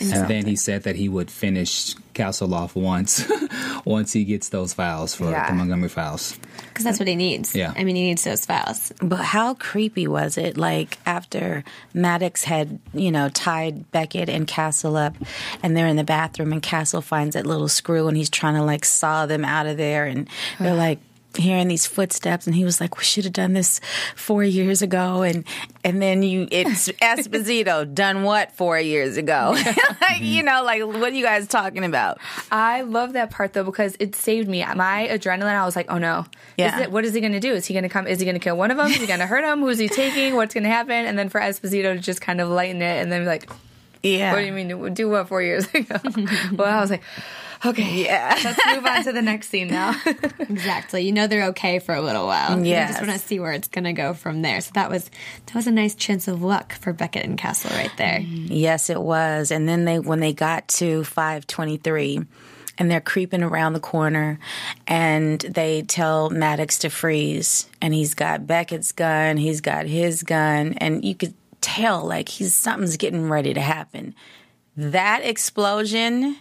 [0.00, 3.24] And then he said that he would finish Castle off once,
[3.84, 5.48] once he gets those files for Yeah.
[5.48, 6.38] the Montgomery files.
[6.68, 7.54] Because that's what he needs.
[7.54, 7.72] Yeah.
[7.76, 8.92] I mean, he needs those files.
[9.00, 10.56] But how creepy was it?
[10.56, 15.14] Like after Maddox had, you know, tied Beckett and Castle up,
[15.62, 18.62] and they're in the bathroom, and Castle finds that little screw, and he's trying to
[18.64, 20.98] like saw them out of there, and they're like
[21.36, 23.80] hearing these footsteps, and he was like, "We should have done this
[24.16, 25.44] four years ago," and
[25.82, 29.54] and then you, it's Esposito done what four years ago?
[30.00, 32.18] like, you know, like what are you guys talking about?
[32.50, 34.64] I love that part though because it saved me.
[34.64, 36.26] My adrenaline, I was like, oh no.
[36.56, 36.76] Yeah.
[36.76, 37.52] Is it, what is he going to do?
[37.52, 38.06] Is he going to come?
[38.06, 38.86] Is he going to kill one of them?
[38.86, 39.60] Is he going to hurt him?
[39.60, 40.36] Who's he taking?
[40.36, 40.92] What's going to happen?
[40.92, 43.50] And then for Esposito to just kind of lighten it and then be like,
[44.02, 44.32] Yeah.
[44.32, 44.94] what do you mean?
[44.94, 45.96] Do what four years ago?
[46.52, 47.02] well, I was like,
[47.66, 48.38] okay, Yeah.
[48.44, 49.94] let's move on to the next scene now.
[50.38, 51.02] Exactly.
[51.02, 52.64] You know they're okay for a little while.
[52.64, 52.88] Yeah.
[52.88, 54.60] Just want to see where it's going to go from there.
[54.60, 55.10] So that was
[55.46, 58.20] that was a nice chance of luck for Beckett and Castle right there.
[58.20, 58.52] Mm-hmm.
[58.52, 59.50] Yes, it was.
[59.50, 62.20] And then they when they got to 523
[62.78, 64.38] and they're creeping around the corner
[64.86, 70.74] and they tell Maddox to freeze and he's got Beckett's gun, he's got his gun
[70.74, 74.14] and you could tell like he's something's getting ready to happen.
[74.76, 76.36] That explosion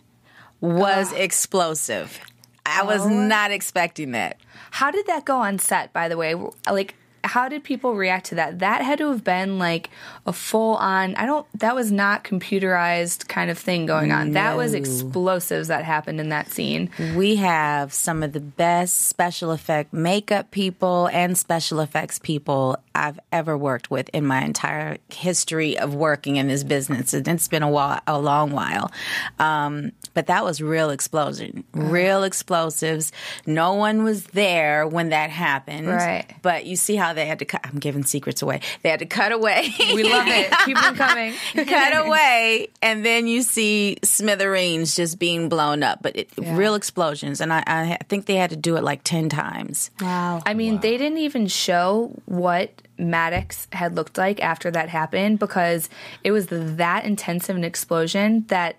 [0.64, 2.20] was explosive.
[2.66, 4.40] I was not expecting that.
[4.72, 6.36] How did that go on set, by the way?
[6.72, 6.96] Like,
[7.26, 8.60] how did people react to that?
[8.60, 9.90] That had to have been like
[10.26, 14.32] a full on, I don't, that was not computerized kind of thing going on.
[14.32, 16.90] That was explosives that happened in that scene.
[17.16, 23.20] We have some of the best special effect makeup people and special effects people I've
[23.32, 27.14] ever worked with in my entire history of working in this business.
[27.14, 28.92] And it's been a while, a long while.
[29.40, 31.88] Um, but that was real explosion, uh-huh.
[31.88, 33.12] real explosives.
[33.46, 35.88] No one was there when that happened.
[35.88, 36.26] Right.
[36.42, 37.62] But you see how they had to cut.
[37.64, 38.62] I'm giving secrets away.
[38.82, 39.74] They had to cut away.
[39.80, 40.52] We love it.
[40.66, 41.34] Keep them coming.
[41.56, 47.42] cut away, and then you see smithereens just being blown up, but it, real explosions.
[47.42, 49.92] And I, I think they had to do it like ten times.
[50.02, 50.42] Wow.
[50.46, 55.90] I mean, they didn't even show what Maddox had looked like after that happened because
[56.24, 58.78] it was that intense of an explosion that.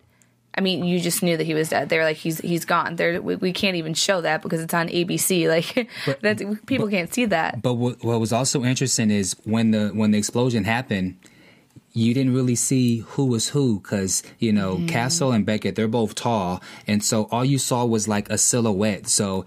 [0.56, 1.88] I mean, you just knew that he was dead.
[1.88, 4.74] They were like, "He's he's gone." There, we, we can't even show that because it's
[4.74, 5.44] on ABC.
[5.54, 5.88] Like,
[6.22, 7.62] that people can't see that.
[7.62, 11.16] But what, what was also interesting is when the when the explosion happened,
[11.92, 14.88] you didn't really see who was who because you know mm.
[14.88, 19.08] Castle and Beckett they're both tall, and so all you saw was like a silhouette.
[19.08, 19.44] So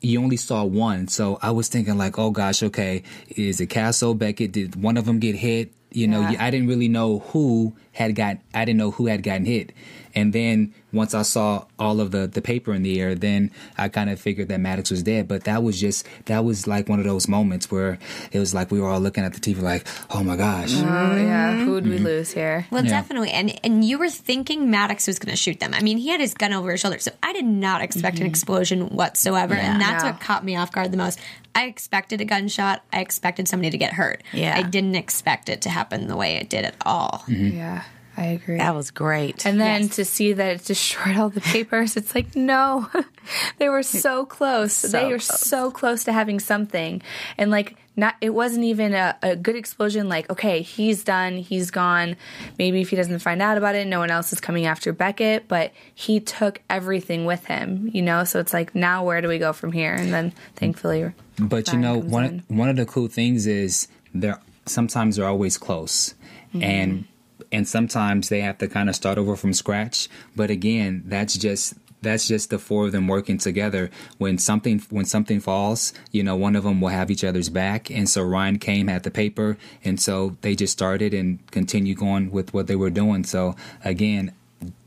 [0.00, 1.08] you only saw one.
[1.08, 4.52] So I was thinking like, oh gosh, okay, is it Castle Beckett?
[4.52, 5.72] Did one of them get hit?
[5.92, 6.36] You know, Yeah.
[6.44, 8.38] I didn't really know who had got.
[8.54, 9.72] I didn't know who had gotten hit.
[10.14, 13.88] And then once I saw all of the, the paper in the air, then I
[13.88, 15.28] kind of figured that Maddox was dead.
[15.28, 17.98] But that was just that was like one of those moments where
[18.32, 20.72] it was like we were all looking at the TV like, oh my gosh.
[20.74, 21.64] Oh yeah, mm-hmm.
[21.64, 22.04] who would we mm-hmm.
[22.04, 22.66] lose here?
[22.70, 22.90] Well, Yeah.
[22.90, 23.30] definitely.
[23.30, 25.74] And and you were thinking Maddox was going to shoot them.
[25.74, 26.98] I mean, he had his gun over his shoulder.
[26.98, 28.30] So I did not expect an mm-hmm.
[28.30, 29.54] explosion whatsoever.
[29.54, 30.10] And that's No.
[30.10, 31.18] what caught me off guard the most.
[31.54, 32.82] I expected a gunshot.
[32.92, 34.22] I expected somebody to get hurt.
[34.32, 34.54] Yeah.
[34.56, 37.24] I didn't expect it to happen the way it did at all.
[37.26, 37.82] Yeah,
[38.20, 38.58] I agree.
[38.58, 39.46] That was great.
[39.46, 39.96] And then Yes.
[39.96, 42.88] to see that it destroyed all the papers, it's like, no,
[43.58, 44.82] they were so close.
[44.82, 45.40] they were close.
[45.40, 47.00] so close to having something.
[47.38, 50.08] And like, not, it wasn't even a, a good explosion.
[50.08, 52.16] Like, okay, he's done, he's gone.
[52.58, 55.48] Maybe if he doesn't find out about it, no one else is coming after Beckett,
[55.48, 58.24] but he took everything with him, you know?
[58.24, 59.94] So it's like, now where do we go from here?
[59.94, 62.42] And then thankfully, But you know, comes one in.
[62.56, 66.14] one of the cool things is they're sometimes they're always close,
[66.54, 66.62] Mm-hmm.
[66.64, 67.04] and
[67.52, 70.08] and sometimes they have to kind of start over from scratch.
[70.36, 73.90] But again, that's just that's just the four of them working together.
[74.18, 77.90] When something when something falls, you know, one of them will have each other's back,
[77.90, 82.30] and so Ryan came had the paper, and so they just started and continued going
[82.30, 83.24] with what they were doing.
[83.24, 84.32] So again.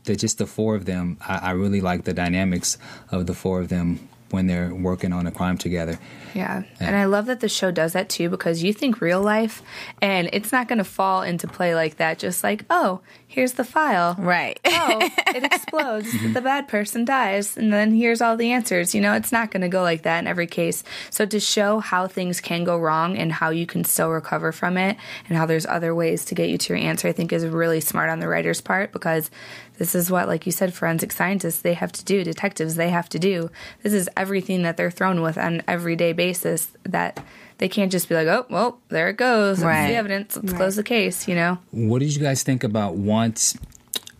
[0.04, 2.78] The, just the four of them, I, I really like the dynamics
[3.10, 5.98] of the four of them when they're working on a crime together.
[6.34, 6.64] Yeah.
[6.80, 9.62] And I love that the show does that too because you think real life
[10.02, 12.18] and it's not going to fall into play like that.
[12.18, 14.16] Just like, oh, here's the file.
[14.18, 14.58] Right.
[14.64, 16.12] Oh, it explodes.
[16.12, 16.32] Mm-hmm.
[16.32, 17.56] the bad person dies.
[17.56, 18.94] And then here's all the answers.
[18.94, 20.82] You know, it's not going to go like that in every case.
[21.10, 24.76] So to show how things can go wrong and how you can still recover from
[24.76, 24.96] it
[25.28, 27.80] and how there's other ways to get you to your answer, I think is really
[27.80, 29.30] smart on the writer's part because
[29.78, 33.08] this is what, like you said, forensic scientists, they have to do, detectives, they have
[33.10, 33.50] to do.
[33.82, 37.24] This is everything that they're thrown with on an everyday basis that
[37.58, 39.58] they can't just be like, oh, well, there it goes.
[39.58, 39.88] That's Right.
[39.88, 40.36] the evidence.
[40.36, 41.58] Let's close the case, you know?
[41.72, 43.56] What did you guys think about once,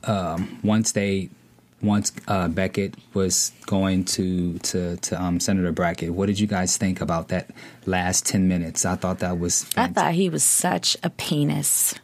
[0.04, 1.30] um, once they,
[1.82, 6.14] once uh, Beckett was going to to to um, Senator Bracken?
[6.16, 7.50] What did you guys think about that
[7.84, 8.86] last ten minutes?
[8.86, 9.66] I thought that was.
[9.76, 11.94] I thought he was such a penis.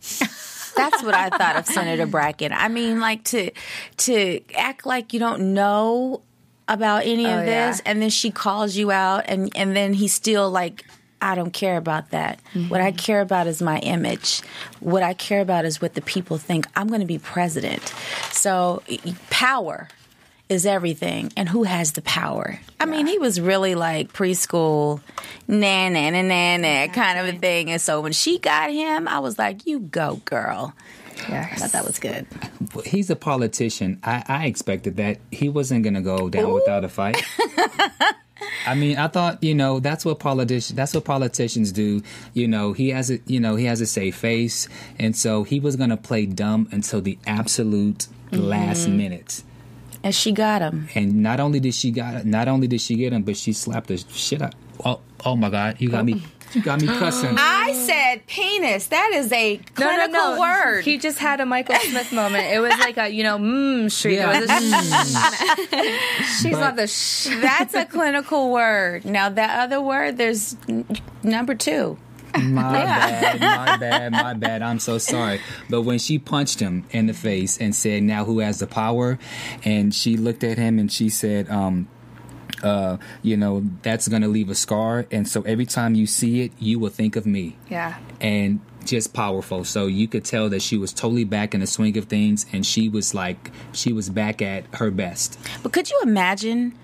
[0.78, 2.52] That's what I thought of Senator Bracken.
[2.52, 3.50] I mean, like to
[3.98, 6.22] to act like you don't know
[6.68, 7.70] about any Oh, of yeah.
[7.70, 10.84] this, and then she calls you out, and and then he's still like,
[11.20, 12.40] I don't care about that.
[12.68, 12.96] What I mm-hmm.
[12.96, 14.42] care about is my image.
[14.80, 16.66] What I care about is what the people think.
[16.76, 17.92] I'm going to be president.
[18.30, 18.82] So
[19.30, 19.88] power
[20.48, 22.58] is everything, and who has the power?
[22.80, 25.00] I mean, he was really like preschool,
[25.46, 27.70] na na na na na kind of a thing.
[27.70, 30.74] And so when she got him, I was like, "You go, girl."
[31.28, 31.48] Yeah.
[31.50, 32.26] I thought that was good.
[32.84, 33.98] He's a politician.
[34.04, 37.22] I, I expected that he wasn't going to go down without a fight.
[38.66, 42.02] I mean, I thought you know that's what politicians that's what politicians do.
[42.34, 45.60] You know, he has a you know he has a safe face, and so he
[45.60, 48.96] was going to play dumb until the absolute last mm-hmm.
[48.96, 49.42] minute.
[50.04, 50.88] And she got him.
[50.94, 53.88] And not only did she got not only did she get him, but she slapped
[53.88, 54.54] the shit out.
[54.84, 55.76] Oh, oh my God!
[55.80, 56.22] You got me.
[56.54, 57.34] You got me cussing.
[57.38, 58.86] I said penis.
[58.86, 60.40] That is a clinical no, no.
[60.40, 60.82] word.
[60.84, 62.46] He just had a Michael Smith moment.
[62.46, 64.14] It was like a, you know, mmm street.
[64.14, 64.40] Yeah.
[64.40, 64.60] Was a
[66.24, 67.26] sh- She's But- not the sh.
[67.42, 69.04] That's a clinical word.
[69.04, 70.86] Now that other word, there's n-
[71.22, 71.98] number two.
[72.34, 74.62] My bad, my bad, my bad.
[74.62, 75.40] I'm so sorry.
[75.68, 79.18] But when she punched him in the face and said, "Now who has the power?"
[79.64, 81.88] and she looked at him and she said, um,
[82.62, 86.52] uh, "You know that's gonna leave a scar, and so every time you see it,
[86.58, 87.96] you will think of me." Yeah.
[88.20, 89.64] and just powerful.
[89.64, 92.64] So you could tell that she was totally back in the swing of things, and
[92.64, 95.38] she was like, she was back at her best.
[95.62, 96.74] But could you imagine,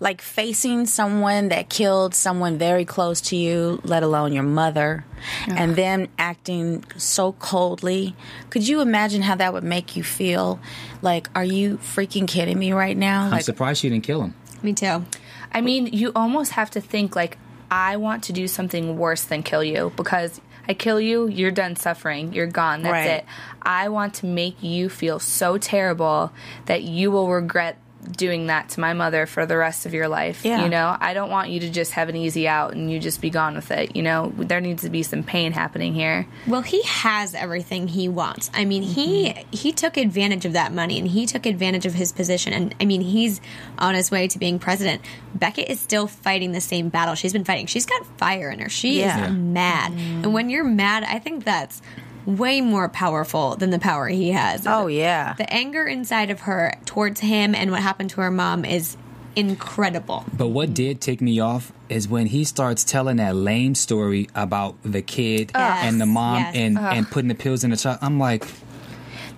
[0.00, 5.04] like, facing someone that killed someone very close to you, let alone your mother,
[5.48, 8.14] and then acting so coldly?
[8.50, 10.58] Could you imagine how that would make you feel?
[11.02, 13.24] Like, are you freaking kidding me right now?
[13.26, 14.34] I'm Like, surprised she didn't kill him.
[14.62, 15.04] Me too.
[15.52, 17.38] I mean, you almost have to think like,
[17.70, 21.76] I want to do something worse than kill you because I kill you, you're done
[21.76, 23.10] suffering, you're gone, that's Right.
[23.18, 23.24] it.
[23.62, 26.32] I want to make you feel so terrible
[26.66, 27.76] that you will regret
[28.12, 30.44] doing that to my mother for the rest of your life.
[30.44, 30.62] Yeah.
[30.62, 33.20] You know, I don't want you to just have an easy out and you just
[33.20, 33.96] be gone with it.
[33.96, 36.26] You know, there needs to be some pain happening here.
[36.46, 38.50] Well, he has everything he wants.
[38.54, 39.48] I mean, he mm-hmm.
[39.50, 42.52] he took advantage of that money and he took advantage of his position.
[42.52, 43.40] And I mean, he's
[43.78, 45.02] on his way to being president.
[45.34, 47.66] Beckett is still fighting the same battle she's been fighting.
[47.66, 48.68] She's got fire in her.
[48.68, 49.26] She Yeah.
[49.26, 49.92] is mad.
[49.92, 50.32] And mm-hmm.
[50.32, 51.82] when you're mad, I think that's
[52.26, 54.66] way more powerful than the power he has.
[54.66, 55.34] oh, yeah.
[55.34, 58.96] The anger inside of her towards him and what happened to her mom is
[59.36, 60.24] incredible.
[60.32, 64.76] But what did tick me off is when he starts telling that lame story about
[64.82, 66.54] the kid and the mom Yes.
[66.56, 67.98] and, and putting the pills in the child.
[68.00, 68.44] I'm like,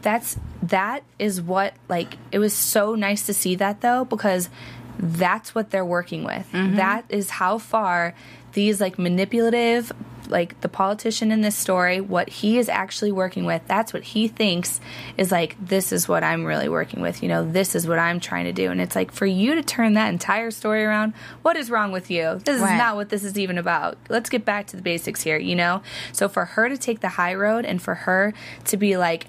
[0.03, 4.49] that's that is what like it was so nice to see that though because
[4.99, 6.77] that's what they're working with mm-hmm.
[6.77, 8.15] That is how far
[8.53, 9.93] these like manipulative
[10.29, 14.29] like the politician in this story what he is actually working with that's what he
[14.29, 14.81] thinks
[15.17, 18.21] is like this is what i'm really working with you know this is what i'm
[18.21, 18.71] trying to do.
[18.71, 21.13] And it's like for you to turn that entire story around
[21.43, 22.41] what is wrong with you?
[22.45, 22.73] This Right.
[22.75, 23.99] is not what this is even about.
[24.09, 25.83] Let's get back to the basics here you know?
[26.13, 28.33] So for her to take the high road and for her
[28.65, 29.27] to be like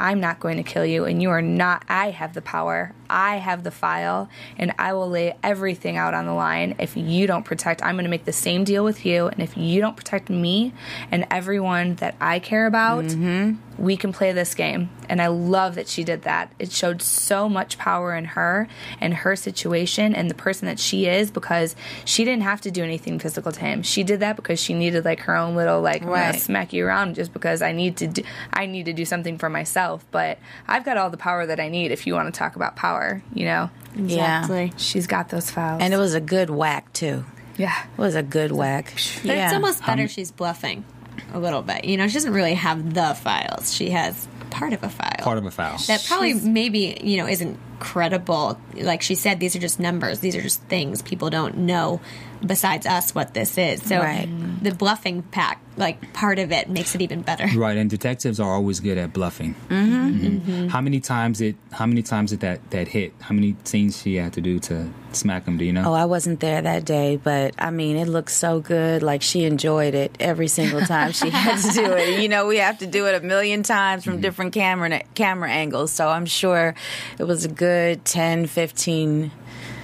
[0.00, 1.84] I'm not going to kill you, and you are not.
[1.86, 2.94] I have the power.
[3.10, 6.74] I have the file, and I will lay everything out on the line.
[6.78, 9.28] If you don't protect, I'm going to make the same deal with you.
[9.28, 10.72] And if you don't protect me
[11.10, 13.56] and everyone that I care about, mm-hmm.
[13.80, 14.90] We can play this game.
[15.08, 16.52] And I love that she did that.
[16.58, 18.68] It showed so much power in her
[19.00, 22.84] and her situation and the person that she is because she didn't have to do
[22.84, 23.82] anything physical to him.
[23.82, 26.38] She did that because she needed like her own little like Right.
[26.38, 29.48] smack you around just because I need to do, I need to do something for
[29.48, 30.04] myself.
[30.10, 30.38] But
[30.68, 33.22] I've got all the power that I need if you want to talk about power,
[33.32, 33.70] you know.
[33.96, 34.68] Yeah.
[34.76, 35.82] She's got those files.
[35.82, 37.24] And it was a good whack, too.
[37.56, 37.82] yeah.
[37.84, 38.92] It was a good whack.
[39.24, 40.84] But it's almost better um, she's bluffing
[41.32, 41.84] a little bit.
[41.84, 43.72] You know, she doesn't really have the files.
[43.72, 45.20] She has part of a file.
[45.20, 45.78] part of a file.
[45.86, 48.60] that probably maybe, you know, isn't credible.
[48.74, 50.20] Like she said, these are just numbers.
[50.20, 51.02] These are just things.
[51.02, 52.00] People don't know
[52.44, 53.82] besides us what this is.
[53.82, 54.28] So Right.
[54.62, 57.48] the bluffing pack, like part of it makes it even better.
[57.56, 59.54] Right, and detectives are always good at bluffing.
[59.68, 60.26] Mm-hmm, mm-hmm.
[60.26, 60.68] mm-hmm.
[60.68, 61.56] How many times it?
[61.72, 63.12] How many times did that that hit?
[63.20, 65.58] How many scenes she had to do to smack him?
[65.58, 65.84] Do you know?
[65.86, 69.02] Oh, I wasn't there that day, but I mean, it looked so good.
[69.02, 72.20] Like she enjoyed it every single time she had to do it.
[72.20, 74.22] You know, we have to do it a million times from mm-hmm.
[74.22, 76.74] different camera camera angles, so I'm sure
[77.18, 79.30] it was a good 10, 15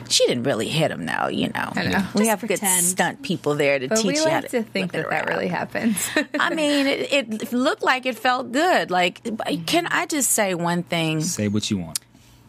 [0.09, 1.29] She didn't really hit him, though.
[1.29, 2.07] You know, I know.
[2.15, 4.63] we Just have good stunt people there to But teach we you how like to
[4.63, 6.09] to think that that really happens.
[6.39, 8.91] I mean, it, it looked like it felt good.
[8.91, 9.21] Like,
[9.67, 11.21] can I just say one thing?
[11.23, 11.99] Say what you want.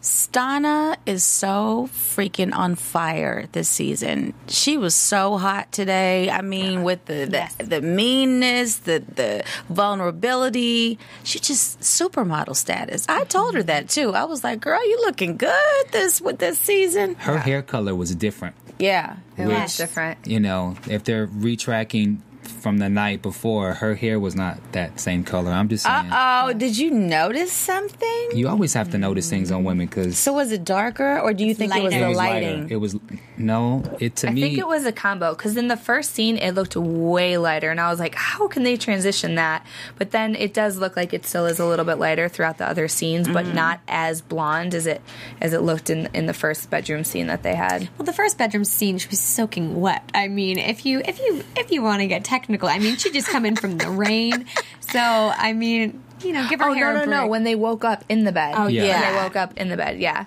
[0.08, 4.32] Stana is so freaking on fire this season.
[4.46, 6.30] She was so hot today.
[6.30, 7.26] I mean, with the
[7.58, 13.04] the, the meanness, the the vulnerability, she just supermodel status.
[13.06, 14.14] I told her that too.
[14.14, 18.14] I was like, "Girl, you looking good this with this season." Her hair color was
[18.14, 18.56] different.
[18.78, 20.26] Yeah, it Which- was different.
[20.26, 22.20] You know, if they're retracking
[22.50, 25.50] from the night before, her hair was not that same color.
[25.50, 26.10] I'm just saying.
[26.12, 28.28] Oh, did you notice something?
[28.34, 31.44] You always have to notice things on women because So was it darker, or do
[31.44, 31.98] you think it was lighter.
[32.00, 32.60] the it was lighting?
[32.62, 32.74] lighter.
[32.74, 32.96] It was
[33.38, 33.82] no.
[34.00, 34.40] It to I me.
[34.40, 37.80] think it was a combo because in the first scene it looked way lighter, and
[37.80, 39.64] I was like, "How can they transition that?"
[39.96, 42.68] But then it does look like it still is a little bit lighter throughout the
[42.68, 43.54] other scenes, but mm-hmm.
[43.54, 45.00] not as blonde as it
[45.40, 47.88] as it looked in in the first bedroom scene that they had.
[47.98, 50.08] Well, the first bedroom scene, she was soaking wet.
[50.14, 53.10] I mean, if you if you if you want to get technical, I mean, she
[53.10, 54.46] just come in from the rain.
[54.80, 57.26] So I mean, you know, give her Oh hair no a no no!
[57.26, 58.54] When they woke up in the bed.
[58.56, 58.82] Oh, Yeah.
[58.82, 59.10] When yeah.
[59.10, 59.98] they woke up in the bed.
[59.98, 60.24] Yeah.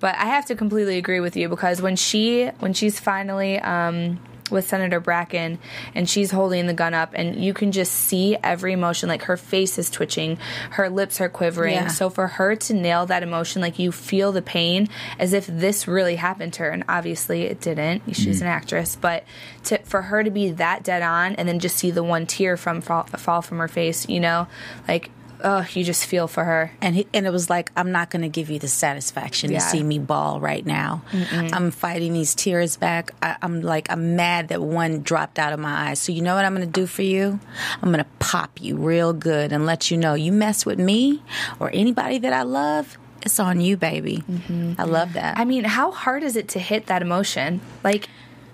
[0.00, 4.18] But I have to completely agree with you because when she when she's finally um,
[4.50, 5.58] with Senator Bracken
[5.94, 9.36] and she's holding the gun up and you can just see every emotion like her
[9.36, 10.38] face is twitching,
[10.70, 11.74] her lips are quivering.
[11.74, 11.88] Yeah.
[11.88, 14.88] So for her to nail that emotion like you feel the pain
[15.18, 18.14] as if this really happened to her and obviously it didn't.
[18.14, 19.24] She's an actress, but
[19.64, 22.56] to for her to be that dead on and then just see the one tear
[22.56, 24.48] from fall, fall from her face, you know,
[24.88, 25.10] like
[25.42, 26.72] oh, you just feel for her.
[26.80, 29.58] and he, and it was like I'm not going to give you the satisfaction Yeah.
[29.58, 31.02] to see me ball right now.
[31.32, 33.12] I'm fighting these tears back.
[33.22, 35.98] I, I'm like I'm mad that one dropped out of my eyes.
[36.00, 37.38] So you know what I'm going to do for you?
[37.82, 41.22] I'm going to pop you real good and let you know you mess with me
[41.58, 42.98] or anybody that I love.
[43.22, 44.24] It's on you, baby.
[44.30, 44.74] Mm-hmm.
[44.80, 45.38] I love that.
[45.38, 47.60] I mean, how hard is it to hit that emotion?
[47.84, 48.08] Like,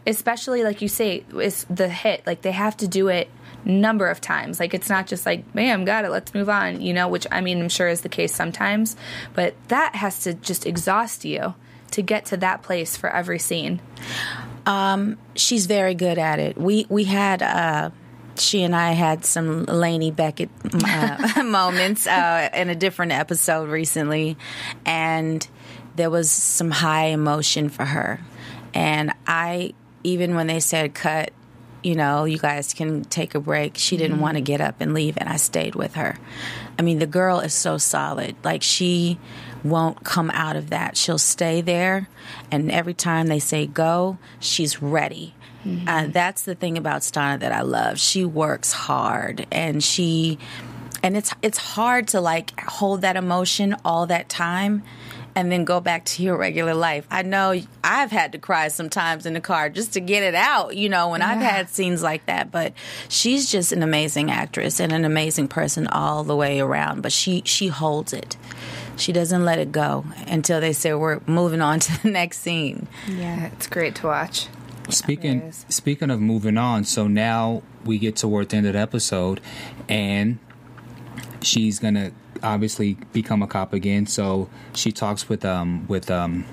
[0.07, 2.27] especially like you say, it's the hit.
[2.27, 3.29] Like they have to do it
[3.67, 4.61] number of times.
[4.61, 6.81] Like it's not just like, bam, got it, let's move on.
[6.81, 8.97] You know, which I mean, I'm sure is the case sometimes,
[9.35, 11.55] but that has to just exhaust you
[11.91, 13.81] to get to that place for every scene.
[14.65, 16.57] Um, she's very good at it.
[16.57, 17.91] We we had uh,
[18.39, 20.51] she and I had some Lanie Beckett
[20.85, 24.37] uh, moments uh, in a different episode recently,
[24.85, 25.47] and
[25.97, 28.21] there was some high emotion for her.
[28.75, 29.73] And I,
[30.05, 31.31] even when they said cut,
[31.87, 33.79] you know, you guys can take a break.
[33.79, 36.19] She didn't want to get up and leave, and I stayed with her.
[36.77, 38.35] I mean, the girl is so solid.
[38.43, 39.21] Like, she
[39.63, 40.97] won't come out of that.
[40.97, 42.09] She'll stay there,
[42.51, 45.35] and every time they say go, she's ready.
[45.89, 48.01] Uh, that's the thing about Stana that I love.
[48.01, 50.39] She works hard, and she,
[51.05, 54.83] and it's it's hard to like hold that emotion all that time
[55.37, 57.07] and then go back to your regular life.
[57.11, 60.75] I know I've had to cry sometimes in the car just to get it out,
[60.75, 62.73] you know, when I've had scenes like that, but
[63.11, 67.43] she's just an amazing actress and an amazing person all the way around, but she
[67.45, 68.39] she holds it.
[68.97, 72.89] She doesn't let it go until they say we're moving on to the next scene.
[73.07, 74.49] Yeah, it's great to watch.
[74.89, 75.67] Speaking it is.
[75.69, 79.43] speaking of moving on, so now we get toward the end of the episode,
[79.87, 80.39] and
[81.43, 82.13] she's gonna
[82.53, 84.07] obviously become a cop again.
[84.07, 86.45] So she talks with um with um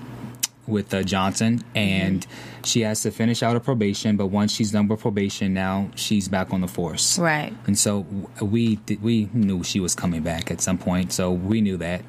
[0.68, 2.26] with uh, Johnson, and
[2.64, 4.16] she has to finish out her probation.
[4.16, 7.20] But once she's done with probation, now she's back on the force.
[7.20, 7.54] Right.
[7.68, 8.06] And so
[8.42, 12.04] we we knew she was coming back at some point, so we knew that.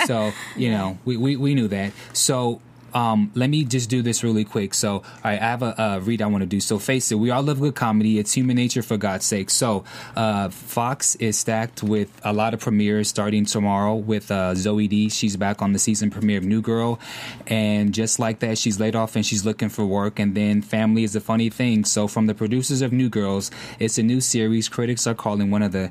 [0.06, 1.92] so you know, we, we, we knew that.
[2.12, 2.60] So
[2.94, 4.74] um, let me just do this really quick.
[4.74, 6.60] So, I have a, a read I want to do.
[6.60, 8.18] So, face it, we all love good comedy.
[8.18, 9.50] It's human nature, for God's sake.
[9.50, 9.84] So,
[10.16, 15.08] uh, Fox is stacked with a lot of premieres starting tomorrow with uh, Zooey D.
[15.08, 17.00] She's back on the season premiere of New Girl,
[17.46, 20.18] and just like that, she's laid off and she's looking for work.
[20.18, 21.84] And then family is a funny thing.
[21.84, 24.68] So, from the producers of New Girls, it's a new series.
[24.68, 25.90] Critics are calling one of the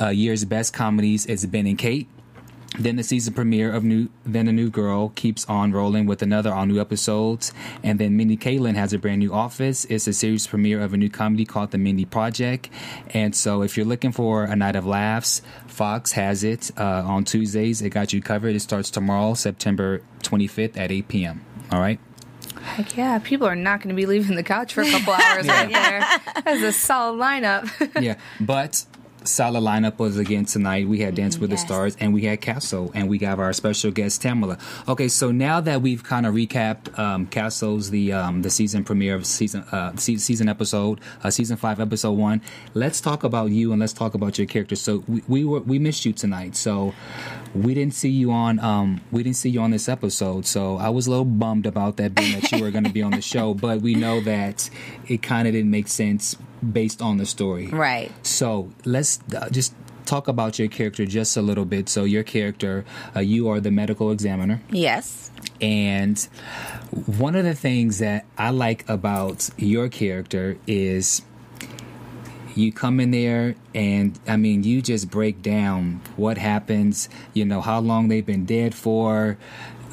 [0.00, 1.26] uh, year's best comedies.
[1.26, 2.08] It's Ben and Kate.
[2.78, 6.52] Then the season premiere of New Then a New Girl keeps on rolling with another
[6.52, 7.52] all new episodes.
[7.82, 9.84] And then Mindy Kaling has a brand new office.
[9.86, 12.68] It's a series premiere of a new comedy called The Mindy Project.
[13.10, 17.24] And so if you're looking for a night of laughs, Fox has it uh, on
[17.24, 17.80] Tuesdays.
[17.80, 18.54] It got you covered.
[18.54, 21.44] It starts tomorrow, September 25th at 8 p.m.
[21.72, 21.98] All right?
[22.62, 25.46] Heck yeah, people are not going to be leaving the couch for a couple hours
[25.46, 26.00] right there.
[26.44, 27.70] That's a solid lineup.
[28.02, 28.84] yeah, but
[29.26, 30.88] solid lineup was again tonight.
[30.88, 31.56] We had Dance with the.
[31.66, 34.58] Stars and we had Castle and we have our special guest Tamala.
[34.88, 39.14] Okay, so now that we've kind of recapped um, Castle's the um, the season premiere
[39.14, 42.40] of season uh, se- season episode uh, season five episode one,
[42.74, 44.76] let's talk about you and let's talk about your character.
[44.76, 46.56] So we, we were we missed you tonight.
[46.56, 46.94] So
[47.54, 50.88] we didn't see you on um we didn't see you on this episode so i
[50.88, 53.22] was a little bummed about that being that you were going to be on the
[53.22, 54.68] show but we know that
[55.08, 56.36] it kind of didn't make sense
[56.72, 58.10] based on the story Right.
[58.26, 59.74] so let's uh, just
[60.06, 62.84] talk about your character just a little bit so your character
[63.16, 65.30] uh, you are the medical examiner Yes.
[65.60, 66.16] and
[67.06, 71.22] one of the things that I like about your character is
[72.56, 77.60] you come in there and I mean you just break down what happens, you know,
[77.60, 79.36] how long they've been dead for,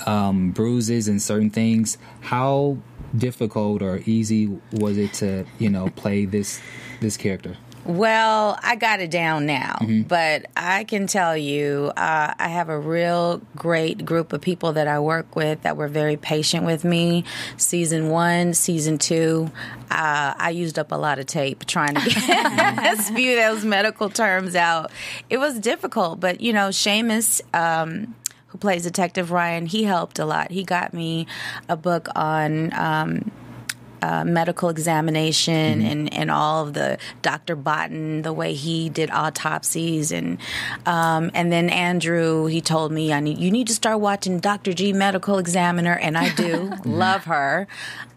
[0.06, 1.98] um, bruises and certain things.
[2.22, 2.78] How
[3.16, 6.62] difficult or easy was it to, you know, play this
[7.02, 7.58] this character?
[7.86, 10.04] Well, I got it down now, Mm-hmm.
[10.04, 14.88] but I can tell you, uh, I have a real great group of people that
[14.88, 17.26] I work with that were very patient with me.
[17.58, 19.52] Season one, season two,
[19.92, 24.56] uh, I used up a lot of tape trying to get spew those medical terms
[24.56, 24.92] out.
[25.30, 27.42] It was difficult, but you know, Seamus.
[27.54, 28.16] Um,
[28.48, 29.66] who plays Detective Ryan?
[29.66, 30.52] He helped a lot.
[30.52, 31.26] He got me
[31.68, 33.32] a book on um,
[34.04, 37.56] uh, medical examination and, and all of the Dr.
[37.56, 40.40] Baden, the way he did autopsies, and
[40.86, 44.74] um, and then Andrew, he told me I need you need to start watching Dr.
[44.74, 47.66] G Medical Examiner, and I do love her.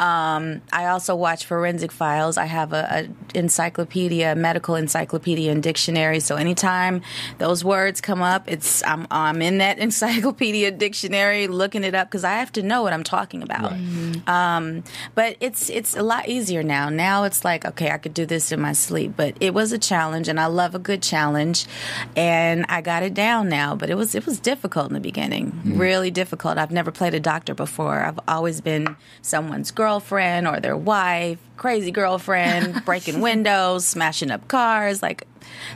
[0.01, 2.37] Um, I also watch Forensic Files.
[2.37, 6.19] I have a, a encyclopedia, medical encyclopedia and dictionary.
[6.19, 7.03] So anytime
[7.39, 12.25] those words come up, it's I'm I'm in that encyclopedia dictionary looking it up because
[12.25, 13.73] I have to know what I'm talking about.
[14.27, 14.83] Um,
[15.15, 16.89] but it's it's a lot easier now.
[16.89, 19.13] Now it's like, okay, I could do this in my sleep.
[19.15, 21.67] But it was a challenge, and I love a good challenge,
[22.17, 23.77] and I got it down now.
[23.77, 25.79] But it was it was difficult in the beginning, mm-hmm.
[25.79, 26.57] really difficult.
[26.57, 28.01] I've never played a doctor before.
[28.01, 35.03] I've always been someone's girlfriend or their wife, crazy girlfriend, breaking windows, smashing up cars,
[35.03, 35.27] like.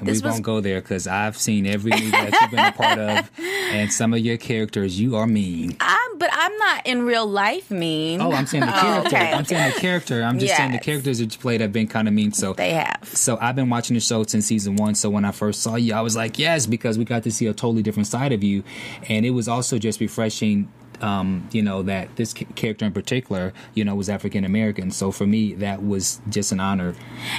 [0.03, 2.73] This we was won't go there because I've seen every movie that you've been a
[2.73, 3.31] part of,
[3.73, 5.77] and some of your characters, you are mean.
[5.81, 8.21] I'm, but I'm not in real life mean.
[8.21, 9.09] Oh, I'm saying the Oh, character.
[9.17, 10.23] okay, I'm saying the character.
[10.23, 12.33] I'm just saying the characters that you played have been kind of mean.
[12.33, 13.01] So They have.
[13.05, 14.95] So I've been watching the show since season one.
[14.95, 17.47] So when I first saw you, I was like, yes, because we got to see
[17.47, 18.63] a totally different side of you,
[19.09, 20.71] and it was also just refreshing.
[21.03, 24.91] Um, you know that this character in particular, you know, was African American.
[24.91, 26.95] So for me, that was just an honor.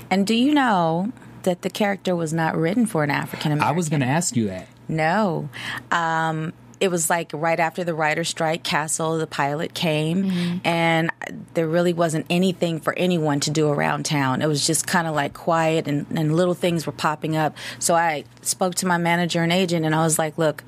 [0.09, 1.11] And do you know
[1.43, 3.73] that the character was not written for an African American?
[3.73, 4.67] I was going to ask you that.
[4.87, 5.49] No.
[5.91, 11.11] Um, it was like right after the writer strike, Castle, the pilot came, and
[11.53, 14.41] there really wasn't anything for anyone to do around town.
[14.41, 17.55] It was just kind of like quiet, and, and little things were popping up.
[17.77, 20.63] So I spoke to my manager and agent, and I was like, look,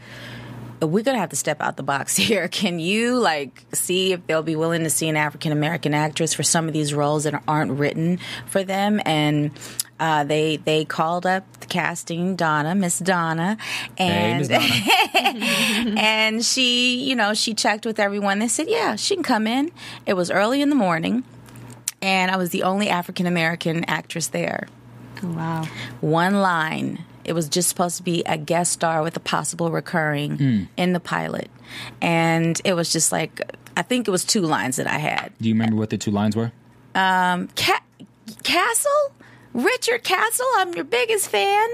[0.86, 2.48] we're gonna have to step out the box here.
[2.48, 6.44] Can you like see if they'll be willing to see an African American actress for
[6.44, 9.02] some of these roles that aren't written for them?
[9.06, 9.52] And
[10.00, 13.58] uh, they they called up the casting, Donna, Miss Donna,
[13.98, 14.66] Hey, and Donna.
[16.00, 18.40] and she, you know, she checked with everyone.
[18.40, 19.72] They said, yeah, she can come in.
[20.06, 21.24] It was early in the morning,
[22.02, 24.68] and I was the only African American actress there
[25.24, 25.66] Oh, wow.
[26.02, 27.04] one line.
[27.24, 31.00] It was just supposed to be a guest star with a possible recurring in the
[31.00, 31.50] pilot.
[32.02, 33.40] And it was just like,
[33.78, 35.32] I think it was two lines that I had.
[35.40, 36.52] Do you remember what the two lines were?
[36.94, 37.48] Ca-
[38.44, 39.12] Castle?
[39.54, 41.70] Richard Castle, I'm your biggest fan.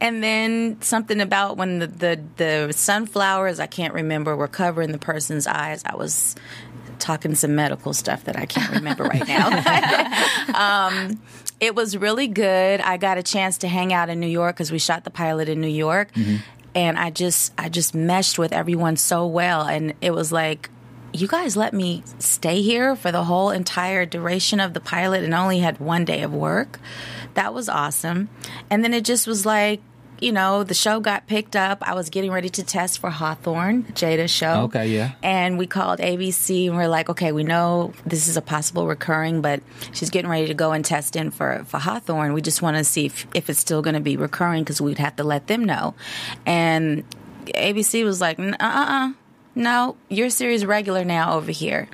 [0.00, 4.98] And then something about when the, the, the sunflowers, I can't remember, were covering the
[4.98, 5.82] person's eyes.
[5.84, 6.36] I was
[7.00, 9.48] talking some medical stuff that I can't remember right now.
[10.54, 11.20] um,
[11.60, 12.80] it was really good.
[12.80, 15.48] I got a chance to hang out in New York because we shot the pilot
[15.48, 16.10] in New York.
[16.74, 20.70] And I just I just meshed with everyone so well and it was like
[21.12, 25.32] you guys let me stay here for the whole entire duration of the pilot and
[25.32, 26.80] only had one day of work.
[27.34, 28.28] That was awesome.
[28.70, 29.80] And then it just was like,
[30.20, 31.86] you know, the show got picked up.
[31.86, 34.62] I was getting ready to test for Hawthorne, Jada's show.
[34.62, 35.12] Okay, yeah.
[35.22, 39.42] And we called ABC and we're like, okay, we know this is a possible recurring,
[39.42, 39.60] but
[39.92, 42.32] she's getting ready to go and test in for, for Hawthorne.
[42.32, 44.98] We just want to see if, if it's still going to be recurring because we'd
[44.98, 45.94] have to let them know.
[46.46, 47.04] And
[47.46, 49.12] ABC was like, uh uh uh.
[49.56, 51.88] No, you're series regular now over here.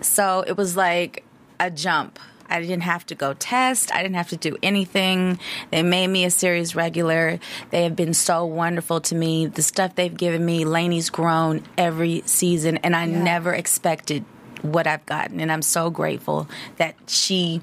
[0.00, 1.24] So it was like
[1.58, 2.18] a jump.
[2.48, 3.94] I didn't have to go test.
[3.94, 5.38] I didn't have to do anything.
[5.70, 7.38] They made me a series regular.
[7.70, 9.46] They have been so wonderful to me.
[9.46, 14.24] The stuff they've given me, Lanie's grown every season, and I never expected
[14.62, 15.40] what I've gotten.
[15.40, 17.60] And I'm so grateful that she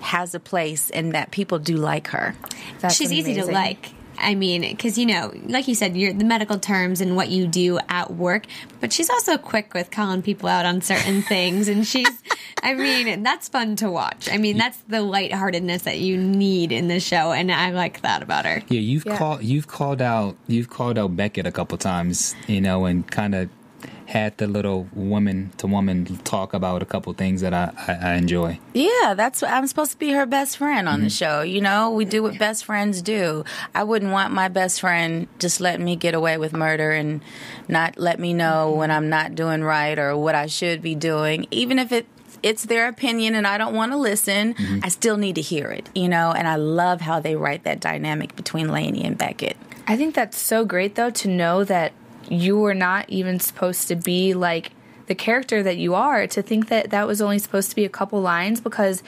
[0.00, 2.34] has a place and that people do like her.
[2.80, 3.92] That's She's easy to like.
[4.20, 7.46] I mean, because you know, like you said, you're the medical terms and what you
[7.46, 8.46] do at work.
[8.80, 12.08] But she's also quick with calling people out on certain things, and she's.
[12.62, 14.28] I mean, that's fun to watch.
[14.30, 18.22] I mean, that's the lightheartedness that you need in the show, and I like that
[18.22, 18.62] about her.
[18.68, 22.84] Yeah, you've called you've called out you've called out Beckett a couple times, you know,
[22.84, 23.48] and kind of
[24.10, 28.14] had the little woman to woman talk about a couple things that I, I, I
[28.14, 28.58] enjoy.
[28.74, 31.10] Yeah, that's what I'm supposed to be her best friend on the mm-hmm.
[31.10, 31.42] show.
[31.42, 33.44] You know, we do what best friends do.
[33.72, 37.20] I wouldn't want my best friend just letting me get away with murder and
[37.68, 38.78] not let me know mm-hmm.
[38.78, 42.06] when I'm not doing right or what I should be doing, even if it
[42.42, 44.54] it's their opinion and I don't want to listen.
[44.54, 44.80] Mm-hmm.
[44.82, 47.80] I still need to hear it, you know, and I love how they write that
[47.80, 49.56] dynamic between Lanie and Beckett.
[49.86, 51.92] I think that's so great though to know that
[52.30, 54.72] you were not even supposed to be like
[55.10, 57.88] the character that you are to think that that was only supposed to be a
[57.88, 59.02] couple lines because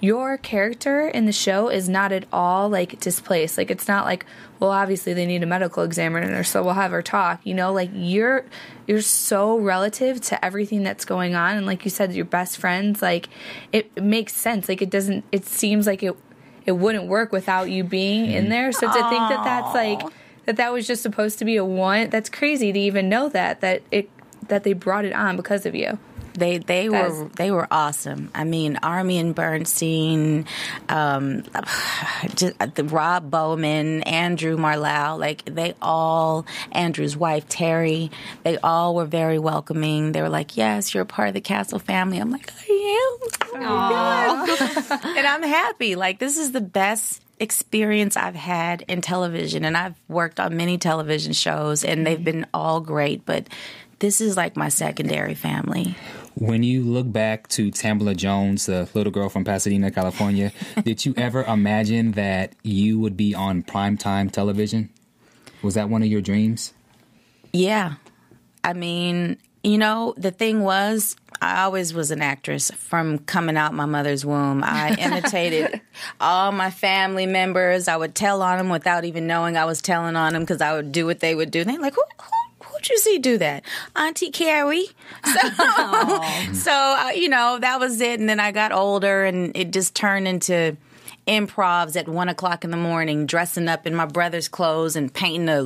[0.00, 3.56] your character in the show is not at all like displaced.
[3.56, 4.26] Like it's not like
[4.60, 7.72] well obviously they need a medical examiner so we'll have her talk you know?
[7.72, 8.44] Like you're
[8.86, 11.56] you're so relative to everything that's going on.
[11.56, 13.30] And like you said your best friends like
[13.72, 14.68] it, it makes sense.
[14.68, 16.14] Like it doesn't it seems like it
[16.66, 18.50] it wouldn't work without you being in mm-hmm.
[18.50, 18.72] there.
[18.72, 20.02] So to think that that's like
[20.46, 23.60] that that was just supposed to be a one that's crazy to even know that
[23.60, 24.08] that it
[24.48, 25.98] that they brought it on because of you
[26.34, 28.30] They they That's- were they were awesome.
[28.34, 30.44] I mean, Armyan Bernstein,
[30.90, 31.42] um,
[32.36, 38.10] just, uh, the Rob Bowman, Andrew Marlowe, like they all, Andrew's wife Terri,
[38.44, 40.12] they all were very welcoming.
[40.12, 43.62] They were like, "Yes, you're a part of the Castle family." I'm like, "I am,"
[43.64, 45.96] Oh and I'm happy.
[45.96, 50.78] Like this is the best experience I've had in television, and I've worked on many
[50.78, 52.24] television shows, and they've mm-hmm.
[52.24, 53.48] been all great, but.
[53.98, 55.96] This is like my secondary family.
[56.34, 60.52] When you look back to Tamala Jones, the little girl from Pasadena, California,
[60.84, 64.90] did you ever imagine that you would be on primetime television?
[65.62, 66.74] Was that one of your dreams?
[67.54, 67.94] Yeah.
[68.62, 73.74] I mean, you know, the thing was, I always was an actress from coming out
[73.74, 74.62] my mother's womb.
[74.64, 75.80] I imitated
[76.20, 77.88] all my family members.
[77.88, 80.72] I would tell on them without even knowing I was telling on them because I
[80.72, 81.64] would do what they would do.
[81.64, 83.64] They're like, who, who, who'd you see do that?
[83.96, 84.86] Auntie Carrie.
[85.26, 88.20] So, so uh, you know, that was it.
[88.20, 90.76] And then I got older and it just turned into
[91.26, 95.48] improvs at one o'clock in the morning, dressing up in my brother's clothes and painting
[95.48, 95.60] a,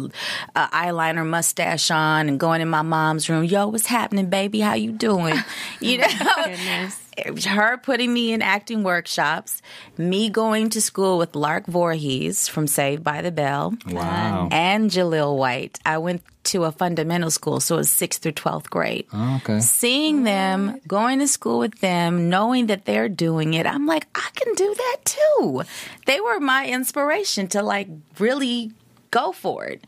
[0.56, 3.44] a eyeliner mustache on and going in my mom's room.
[3.44, 4.60] Yo, what's happening, baby?
[4.60, 5.36] How you doing?
[5.80, 6.08] You know,
[7.46, 9.62] her putting me in acting workshops,
[9.96, 13.74] me going to school with Lark Voorhees from Saved by the Bell.
[13.86, 14.48] Wow.
[14.50, 15.78] And Jaleel White.
[15.84, 19.06] I went to a fundamental school, so it was sixth through 12th grade.
[19.12, 19.60] Oh, okay.
[19.60, 24.28] Seeing them, going to school with them, knowing that they're doing it, I'm like, I
[24.34, 25.62] can do that too.
[26.06, 28.72] They were my inspiration to like really
[29.10, 29.84] go for it.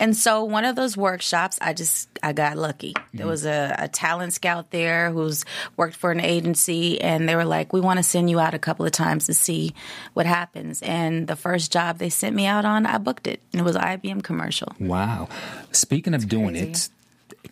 [0.00, 2.94] And so one of those workshops, I just I got lucky.
[3.12, 3.28] There mm-hmm.
[3.28, 5.44] was a, a talent scout there who's
[5.76, 8.58] worked for an agency, and they were like, "We want to send you out a
[8.58, 9.74] couple of times to see
[10.14, 13.60] what happens." And the first job they sent me out on, I booked it, and
[13.60, 14.72] it was an IBM commercial.
[14.80, 15.28] Wow.
[15.72, 16.88] Speaking of doing it,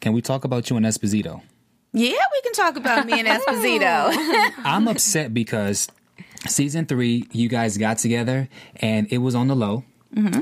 [0.01, 1.43] can we talk about you and Esposito?
[1.93, 4.13] Yeah, we can talk about me and Esposito.
[4.65, 5.89] I'm upset because
[6.49, 9.85] season three, you guys got together and it was on the low.
[10.15, 10.41] Mm-hmm.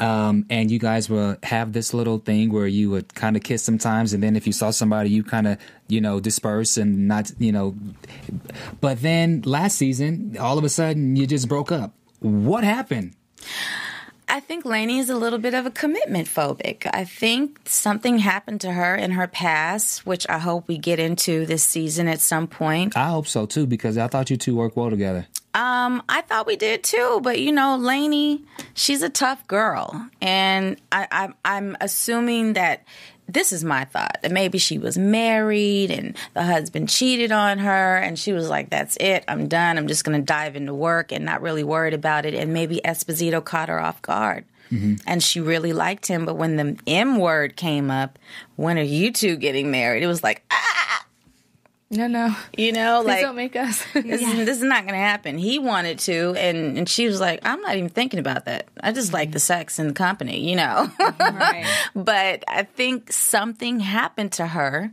[0.00, 3.62] Um, and you guys will have this little thing where you would kind of kiss
[3.62, 7.32] sometimes, and then if you saw somebody, you kind of you know disperse and not
[7.38, 7.74] you know.
[8.80, 11.94] But then last season, all of a sudden, you just broke up.
[12.20, 13.14] What happened?
[14.30, 16.88] I think Lanie is a little bit of a commitment phobic.
[16.92, 21.46] I think something happened to her in her past, which I hope we get into
[21.46, 22.94] this season at some point.
[22.94, 25.26] I hope so too, because I thought you two work well together.
[25.54, 28.44] Um, I thought we did too, but you know, Lanie,
[28.74, 32.84] she's a tough girl, and I, I, I'm assuming that
[33.26, 37.96] this is my thought that maybe she was married and the husband cheated on her,
[37.96, 39.78] and she was like, "That's it, I'm done.
[39.78, 42.80] I'm just going to dive into work and not really worried about it." And maybe
[42.84, 44.44] Esposito caught her off guard.
[45.06, 48.18] And she really liked him, but when the M word came up,
[48.56, 50.02] when are you two getting married?
[50.02, 51.06] It was like, ah,
[51.90, 54.94] no no you know, Please like don't make us this, is, this is not going
[54.94, 55.38] to happen.
[55.38, 58.68] He wanted to, and and she was like, I'm not even thinking about that.
[58.82, 60.90] I just like the sex and the company, you know.
[61.94, 64.92] but I think something happened to her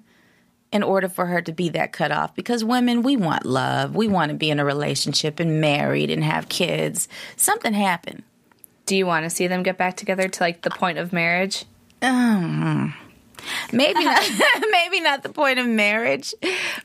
[0.72, 2.36] in order for her to be that cut off.
[2.36, 6.24] Because women, we want love, we want to be in a relationship and married and
[6.24, 7.08] have kids.
[7.38, 8.24] Something happened.
[8.86, 11.66] do you want to see them get back together to like the point of marriage
[12.02, 12.94] Um,
[13.72, 14.24] maybe not
[14.72, 16.34] maybe not the point of marriage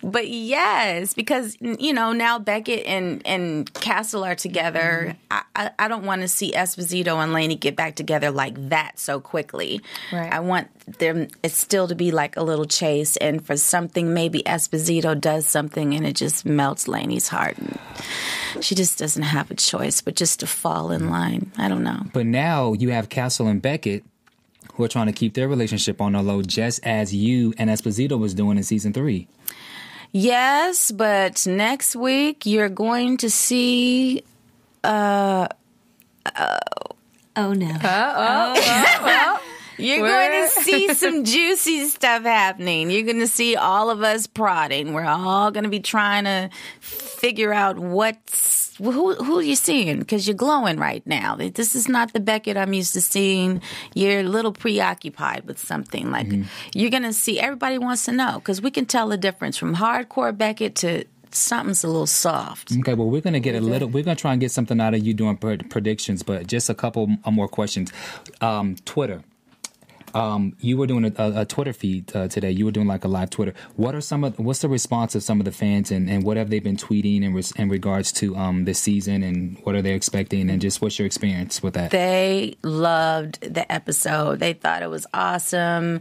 [0.02, 5.16] but yes because you know now beckett and and castle are together.
[5.30, 5.32] Mm-hmm.
[5.32, 8.98] I i, I don't want to see esposito and Lanie get back together like that
[8.98, 9.80] so quickly.
[10.12, 10.32] Right.
[10.32, 14.42] i want them it's still to be like a little chase and for something maybe
[14.42, 17.56] esposito does something and it just melts Lanie's heart.
[17.58, 17.78] And
[18.60, 21.52] she just doesn't have a choice but just to fall in line.
[21.56, 22.02] I don't know.
[22.12, 24.04] But now you have Castle and Beckett
[24.80, 28.18] who are trying to keep their relationship on the low, just as you and Esposito
[28.18, 29.28] was doing in season three.
[30.10, 34.24] Yes, but next week you're going to see.
[34.82, 35.48] Uh,
[37.36, 37.68] Oh no.
[39.80, 42.90] You're going to see some juicy stuff happening.
[42.90, 44.92] You're going to see all of us prodding.
[44.92, 46.50] We're all going to be trying to
[46.80, 51.36] figure out what's who who are you seeing because you're glowing right now.
[51.36, 53.60] This is not the Beckett I'm used to seeing.
[53.94, 56.10] You're a little preoccupied with something.
[56.10, 56.28] Like
[56.74, 57.38] you're going to see.
[57.38, 61.84] Everybody wants to know because we can tell the difference from hardcore Beckett to something's
[61.84, 62.72] a little soft.
[62.72, 64.80] Okay, well, we're going to get a little, we're going to try and get something
[64.80, 67.92] out of you doing predictions, but just a couple more questions.
[68.40, 69.22] Um, Twitter.
[70.14, 72.50] Um, you were doing a, a, Twitter feed uh, today.
[72.50, 73.54] You were doing like a live Twitter.
[73.76, 76.36] What are some of what's the response of some of the fans and, and what
[76.36, 79.92] have they been tweeting in, in regards to um, this season and what are they
[79.92, 81.90] expecting and just what's your experience with that?
[81.90, 84.40] They loved the episode.
[84.40, 86.00] They thought it was awesome.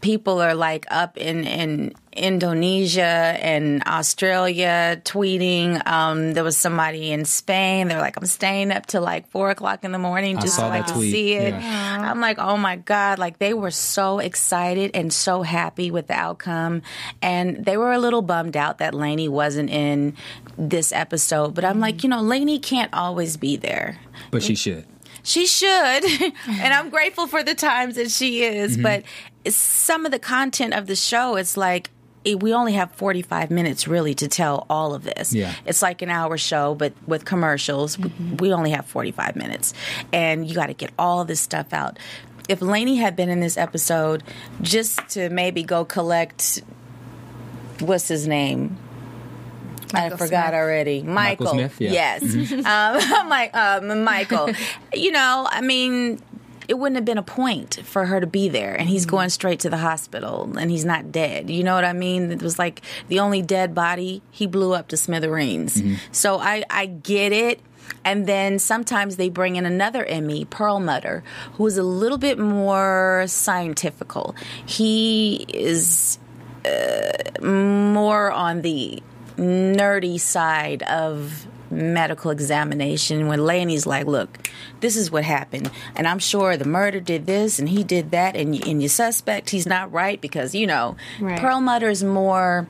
[0.00, 5.84] People are like up in, in Indonesia and Australia tweeting.
[5.86, 7.88] Um, there was somebody in Spain.
[7.88, 10.68] They're like, I'm staying up till like four o'clock in the morning just saw so
[10.68, 11.54] I can see it.
[11.54, 12.10] yeah.
[12.10, 13.18] I'm like, oh my God.
[13.18, 16.82] Like they were so excited and so happy with the outcome.
[17.22, 20.16] And they were a little bummed out that Lanie wasn't in
[20.58, 21.54] this episode.
[21.54, 23.98] But I'm like, you know, Lanie can't always be there.
[24.30, 24.86] but she should.
[25.22, 25.68] She should.
[26.48, 28.72] and I'm grateful for the times that she is.
[28.72, 28.82] Mm-hmm.
[28.82, 31.90] But it's some of the content of the show, it's like,
[32.24, 35.34] it, we only have 45 minutes really to tell all of this.
[35.34, 35.52] Yeah.
[35.66, 39.74] It's like an hour show, but with commercials, we- we only have 45 minutes.
[40.12, 41.98] And you got to get all this stuff out.
[42.48, 44.22] If Lanie had been in this episode
[44.60, 46.62] just to maybe go collect,
[47.80, 48.76] what's his name?
[49.94, 50.54] I forgot Smith.
[50.54, 51.02] already.
[51.02, 51.48] Michael.
[51.48, 51.90] Smith, yeah.
[51.92, 52.22] Yes.
[52.52, 54.50] um, I'm like, um, Michael.
[54.94, 56.20] you know, I mean,
[56.72, 58.74] it wouldn't have been a point for her to be there.
[58.74, 59.16] And he's mm-hmm.
[59.16, 61.50] going straight to the hospital and he's not dead.
[61.50, 62.32] You know what I mean?
[62.32, 65.76] It was like the only dead body he blew up to smithereens.
[65.76, 65.96] Mm-hmm.
[66.12, 67.60] So I, I get it.
[68.06, 73.24] And then sometimes they bring in another ME, Perlmutter, who is a little bit more
[73.26, 74.34] scientifical.
[74.64, 76.18] He is
[76.64, 79.02] uh, more on the
[79.36, 84.48] nerdy side of medical examination when Lanie's like, look,
[84.80, 85.70] this is what happened.
[85.96, 88.36] And I'm sure the murder did this and he did that.
[88.36, 91.38] And, y- and your suspect, he's not right because, you know, Right.
[91.40, 92.66] Perlmutter is more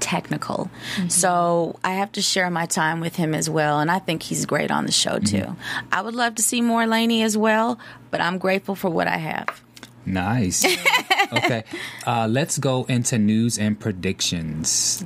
[0.00, 0.70] technical.
[1.08, 3.80] So I have to share my time with him as well.
[3.80, 5.56] And I think he's great on the show too.
[5.90, 7.78] I would love to see more Lanie as well,
[8.10, 9.60] but I'm grateful for what I have.
[10.08, 10.64] Nice.
[11.32, 11.64] okay,
[12.06, 15.02] uh, let's go into news and predictions.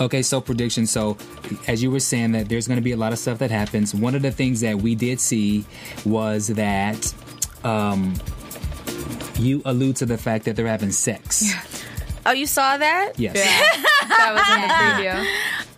[0.00, 0.86] Okay, so prediction.
[0.86, 1.16] So,
[1.66, 3.94] as you were saying, that there's going to be a lot of stuff that happens.
[3.94, 5.64] One of the things that we did see
[6.04, 7.12] was that
[7.64, 8.14] um,
[9.38, 11.52] you allude to the fact that they're having sex.
[12.26, 13.12] Oh, you saw that?
[13.18, 13.36] Yes.
[14.08, 14.68] That was in the
[15.28, 15.28] preview.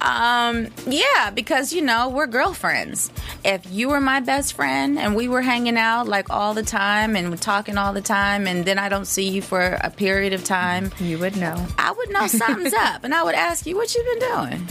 [0.00, 3.10] Um, yeah, because you know, we're girlfriends.
[3.44, 7.16] If you were my best friend and we were hanging out like all the time
[7.16, 10.32] and we're talking all the time and then I don't see you for a period
[10.32, 11.66] of time, You would know.
[11.76, 14.68] I would know something's up and I would ask you what you've been doing.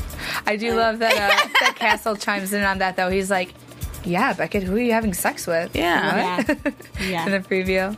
[0.48, 3.10] I do love that uh, that Castle chimes in on that though.
[3.12, 3.54] He's like,
[4.04, 6.38] "Yeah, Beckett, who are you having sex with?" Yeah.
[6.48, 6.74] What?
[7.08, 7.26] Yeah.
[7.26, 7.96] in the preview.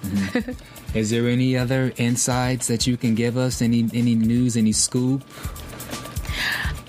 [0.94, 3.62] Is there any other insights that you can give us?
[3.62, 4.58] Any any news?
[4.58, 5.24] Any scoop?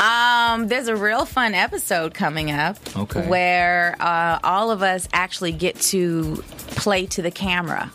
[0.00, 3.24] Um, there's a real fun episode coming up Okay.
[3.28, 7.90] where uh, all of us actually get to play to the camera.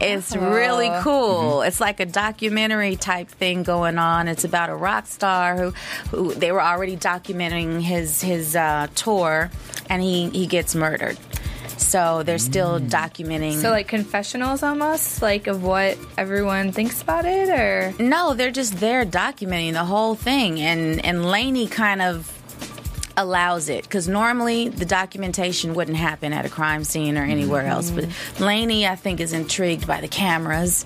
[0.00, 1.62] It's really cool.
[1.62, 4.28] It's like a documentary type thing going on.
[4.28, 5.70] It's about a rock star who,
[6.10, 9.50] who they were already documenting his his uh, tour,
[9.88, 11.16] and he he gets murdered.
[11.76, 12.88] So they're still mm.
[12.88, 13.60] documenting.
[13.60, 17.94] So like confessionals almost, like of what everyone thinks about it, or?
[18.02, 22.35] No, they're just there documenting the whole thing, and and Lanie kind of
[23.16, 27.72] allows it because normally the documentation wouldn't happen at a crime scene or anywhere mm-hmm.
[27.72, 27.90] else.
[27.90, 28.06] But
[28.38, 30.84] Lanie, I think, is intrigued by the cameras,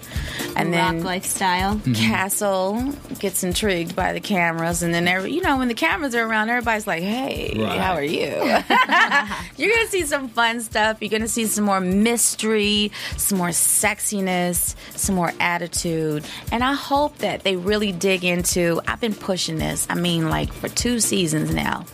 [0.57, 1.77] and Rock then lifestyle.
[1.77, 1.93] Mm-hmm.
[1.95, 6.25] Castle gets intrigued by the cameras, and then every, you know when the cameras are
[6.25, 7.79] around, everybody's like, "Hey, Right.
[7.79, 8.31] how are you?"
[9.57, 10.99] You're gonna see some fun stuff.
[11.01, 17.19] You're gonna see some more mystery, some more sexiness, some more attitude, and I hope
[17.19, 18.81] that they really dig into.
[18.87, 19.87] I've been pushing this.
[19.91, 21.87] I mean, like for two seasons now.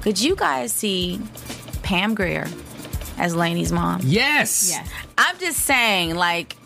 [0.00, 1.20] Could you guys see
[1.82, 2.46] Pam Grier
[3.18, 4.00] as Lanie's mom?
[4.04, 4.70] Yes.
[4.70, 4.88] Yes.
[5.16, 6.56] I'm just saying, like,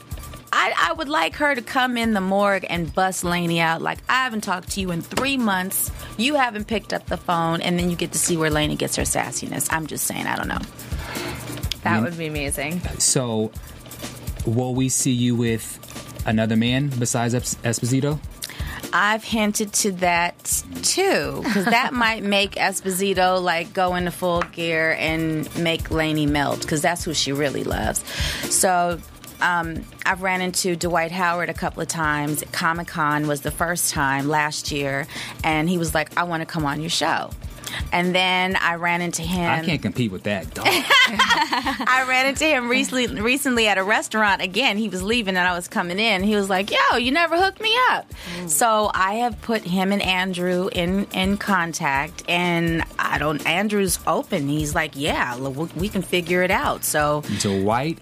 [0.52, 3.80] I, I would like her to come in the morgue and bust Lanie out.
[3.80, 5.90] Like, I haven't talked to you in three months.
[6.18, 8.96] You haven't picked up the phone, and then you get to see where Lanie gets
[8.96, 9.72] her sassiness.
[9.72, 10.60] I'm just saying, I don't know.
[11.84, 12.80] That would be amazing.
[12.98, 13.50] So,
[14.46, 15.78] will we see you with
[16.26, 18.20] another man besides Esposito?
[18.93, 24.97] I've hinted to that too, because that might make Esposito like go into full gear
[24.99, 28.05] and make Lanie melt, because that's who she really loves.
[28.53, 28.99] So.
[29.40, 32.45] Um, I've ran into Dwight Howard a couple of times.
[32.53, 35.09] Comic Con was the first time last year,
[35.43, 37.30] and he was like, "I want to come on your show."
[37.93, 39.51] And then I ran into him.
[39.51, 40.66] I can't compete with that, dog.
[40.68, 44.43] I ran into him recently recently at a restaurant.
[44.43, 46.23] Again, he was leaving and I was coming in.
[46.23, 48.07] He was like, "Yo, you never hooked me up."
[48.39, 48.49] Mm.
[48.49, 53.45] So I have put him and Andrew in in contact, and I don't.
[53.47, 54.49] Andrew's open.
[54.49, 57.99] He's like, "Yeah, l- we we can figure it out." So Dwight,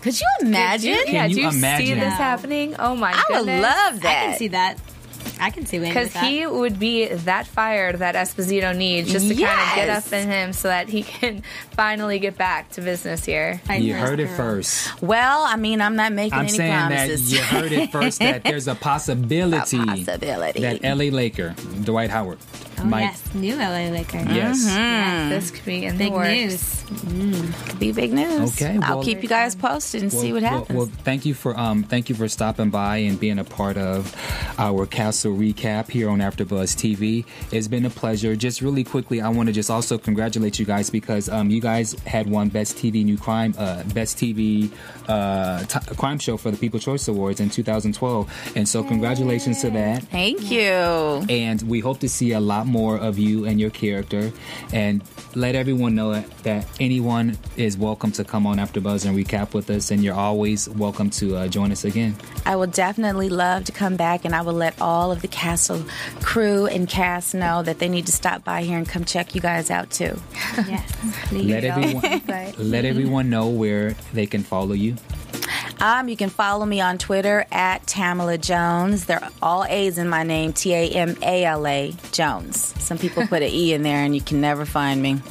[0.00, 0.98] could you imagine?
[1.06, 2.00] yeah, you do you see imagine?
[2.00, 2.74] this happening?
[2.78, 4.04] Oh my I would love that.
[4.04, 4.78] I can see that.
[5.40, 9.34] I can see Lanie Because he would be that fired that Esposito needs just to
[9.34, 11.42] kind of get up in him so that he can
[11.72, 13.60] finally get back to business here.
[13.64, 14.36] Fight you heard it girl.
[14.36, 15.02] first.
[15.02, 17.30] Well, I mean, I'm not making I'm any saying promises.
[17.30, 20.60] that you heard it first that there's a possibility, A possibility.
[20.60, 22.38] that LA Laker, Dwight Howard,
[22.78, 23.02] Oh, might.
[23.02, 24.18] yes, new LA Laker.
[24.18, 24.64] Yes.
[24.66, 25.28] Mm-hmm.
[25.30, 26.28] This could be in Big the works.
[26.90, 27.58] news.
[27.68, 28.60] Could be big news.
[28.60, 30.76] Okay, I'll keep you guys posted and see what happens.
[30.76, 34.14] Well, thank you for um, thank you for stopping by and being a part of
[34.58, 37.26] our Castle recap here on AfterBuzz TV.
[37.50, 38.34] It's been a pleasure.
[38.34, 41.92] Just really quickly, I want to just also congratulate you guys because um, you guys
[42.06, 44.72] had won Best TV New Crime, uh, Best TV
[45.08, 49.68] uh, t- Crime Show for the People Choice Awards in 2012, and so congratulations to
[49.68, 50.02] that.
[50.04, 50.62] Thank you.
[50.62, 54.32] And we hope to see a lot more of you and your character.
[54.72, 55.02] And
[55.34, 59.90] let everyone know that anyone is welcome to come on AfterBuzz and recap with us.
[59.90, 62.16] And you're always welcome to uh, join us again.
[62.44, 65.82] I will definitely love to come back, and I will let all of the castle
[66.20, 69.40] crew and cast know that they need to stop by here and come check you
[69.40, 70.20] guys out too.
[70.68, 70.92] Yes,
[71.24, 71.50] please.
[71.50, 72.22] Let everyone
[72.58, 74.96] let everyone know where they can follow you.
[75.80, 79.06] Um, you can follow me on Twitter at Tamala Jones.
[79.06, 82.72] They're all A's in my name, T A M A L A Jones.
[82.80, 85.20] Some people put an E in there, and you can never find me.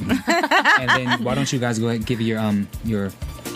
[0.82, 3.12] And then why don't you guys go ahead and give your um your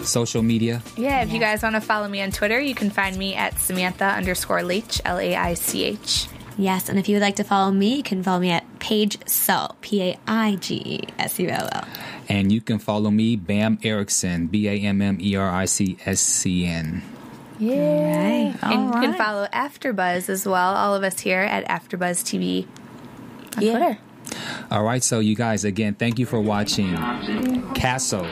[0.06, 0.82] social media?
[0.96, 3.58] Yeah, if you guys want to follow me on Twitter, you can find me at
[3.58, 6.28] Samantha underscore Laich, L A I C H.
[6.58, 9.18] Yes, and if you would like to follow me, you can follow me at Paige
[9.28, 11.84] Sull, P A I G E S U L L.
[12.28, 15.98] And you can follow me, Bamm Ericsen, B A M M E R I C
[16.06, 17.02] S C N.
[17.58, 18.54] Yeah.
[18.62, 20.74] And you can follow AfterBuzz as well.
[20.74, 22.66] All of us here at AfterBuzz TV
[23.56, 23.70] on Yeah.
[23.78, 23.98] Twitter.
[24.70, 26.94] All right, so you guys, again, thank you for watching
[27.74, 28.26] Castle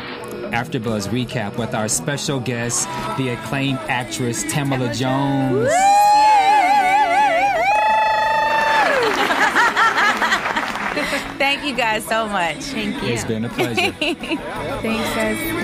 [0.50, 2.86] AfterBuzz recap with our special guest,
[3.16, 5.70] the acclaimed actress Tamala Jones.
[11.38, 12.56] Thank you guys so much.
[12.56, 13.08] Thank you.
[13.08, 13.92] It's been a pleasure.
[13.98, 15.63] Thanks, guys.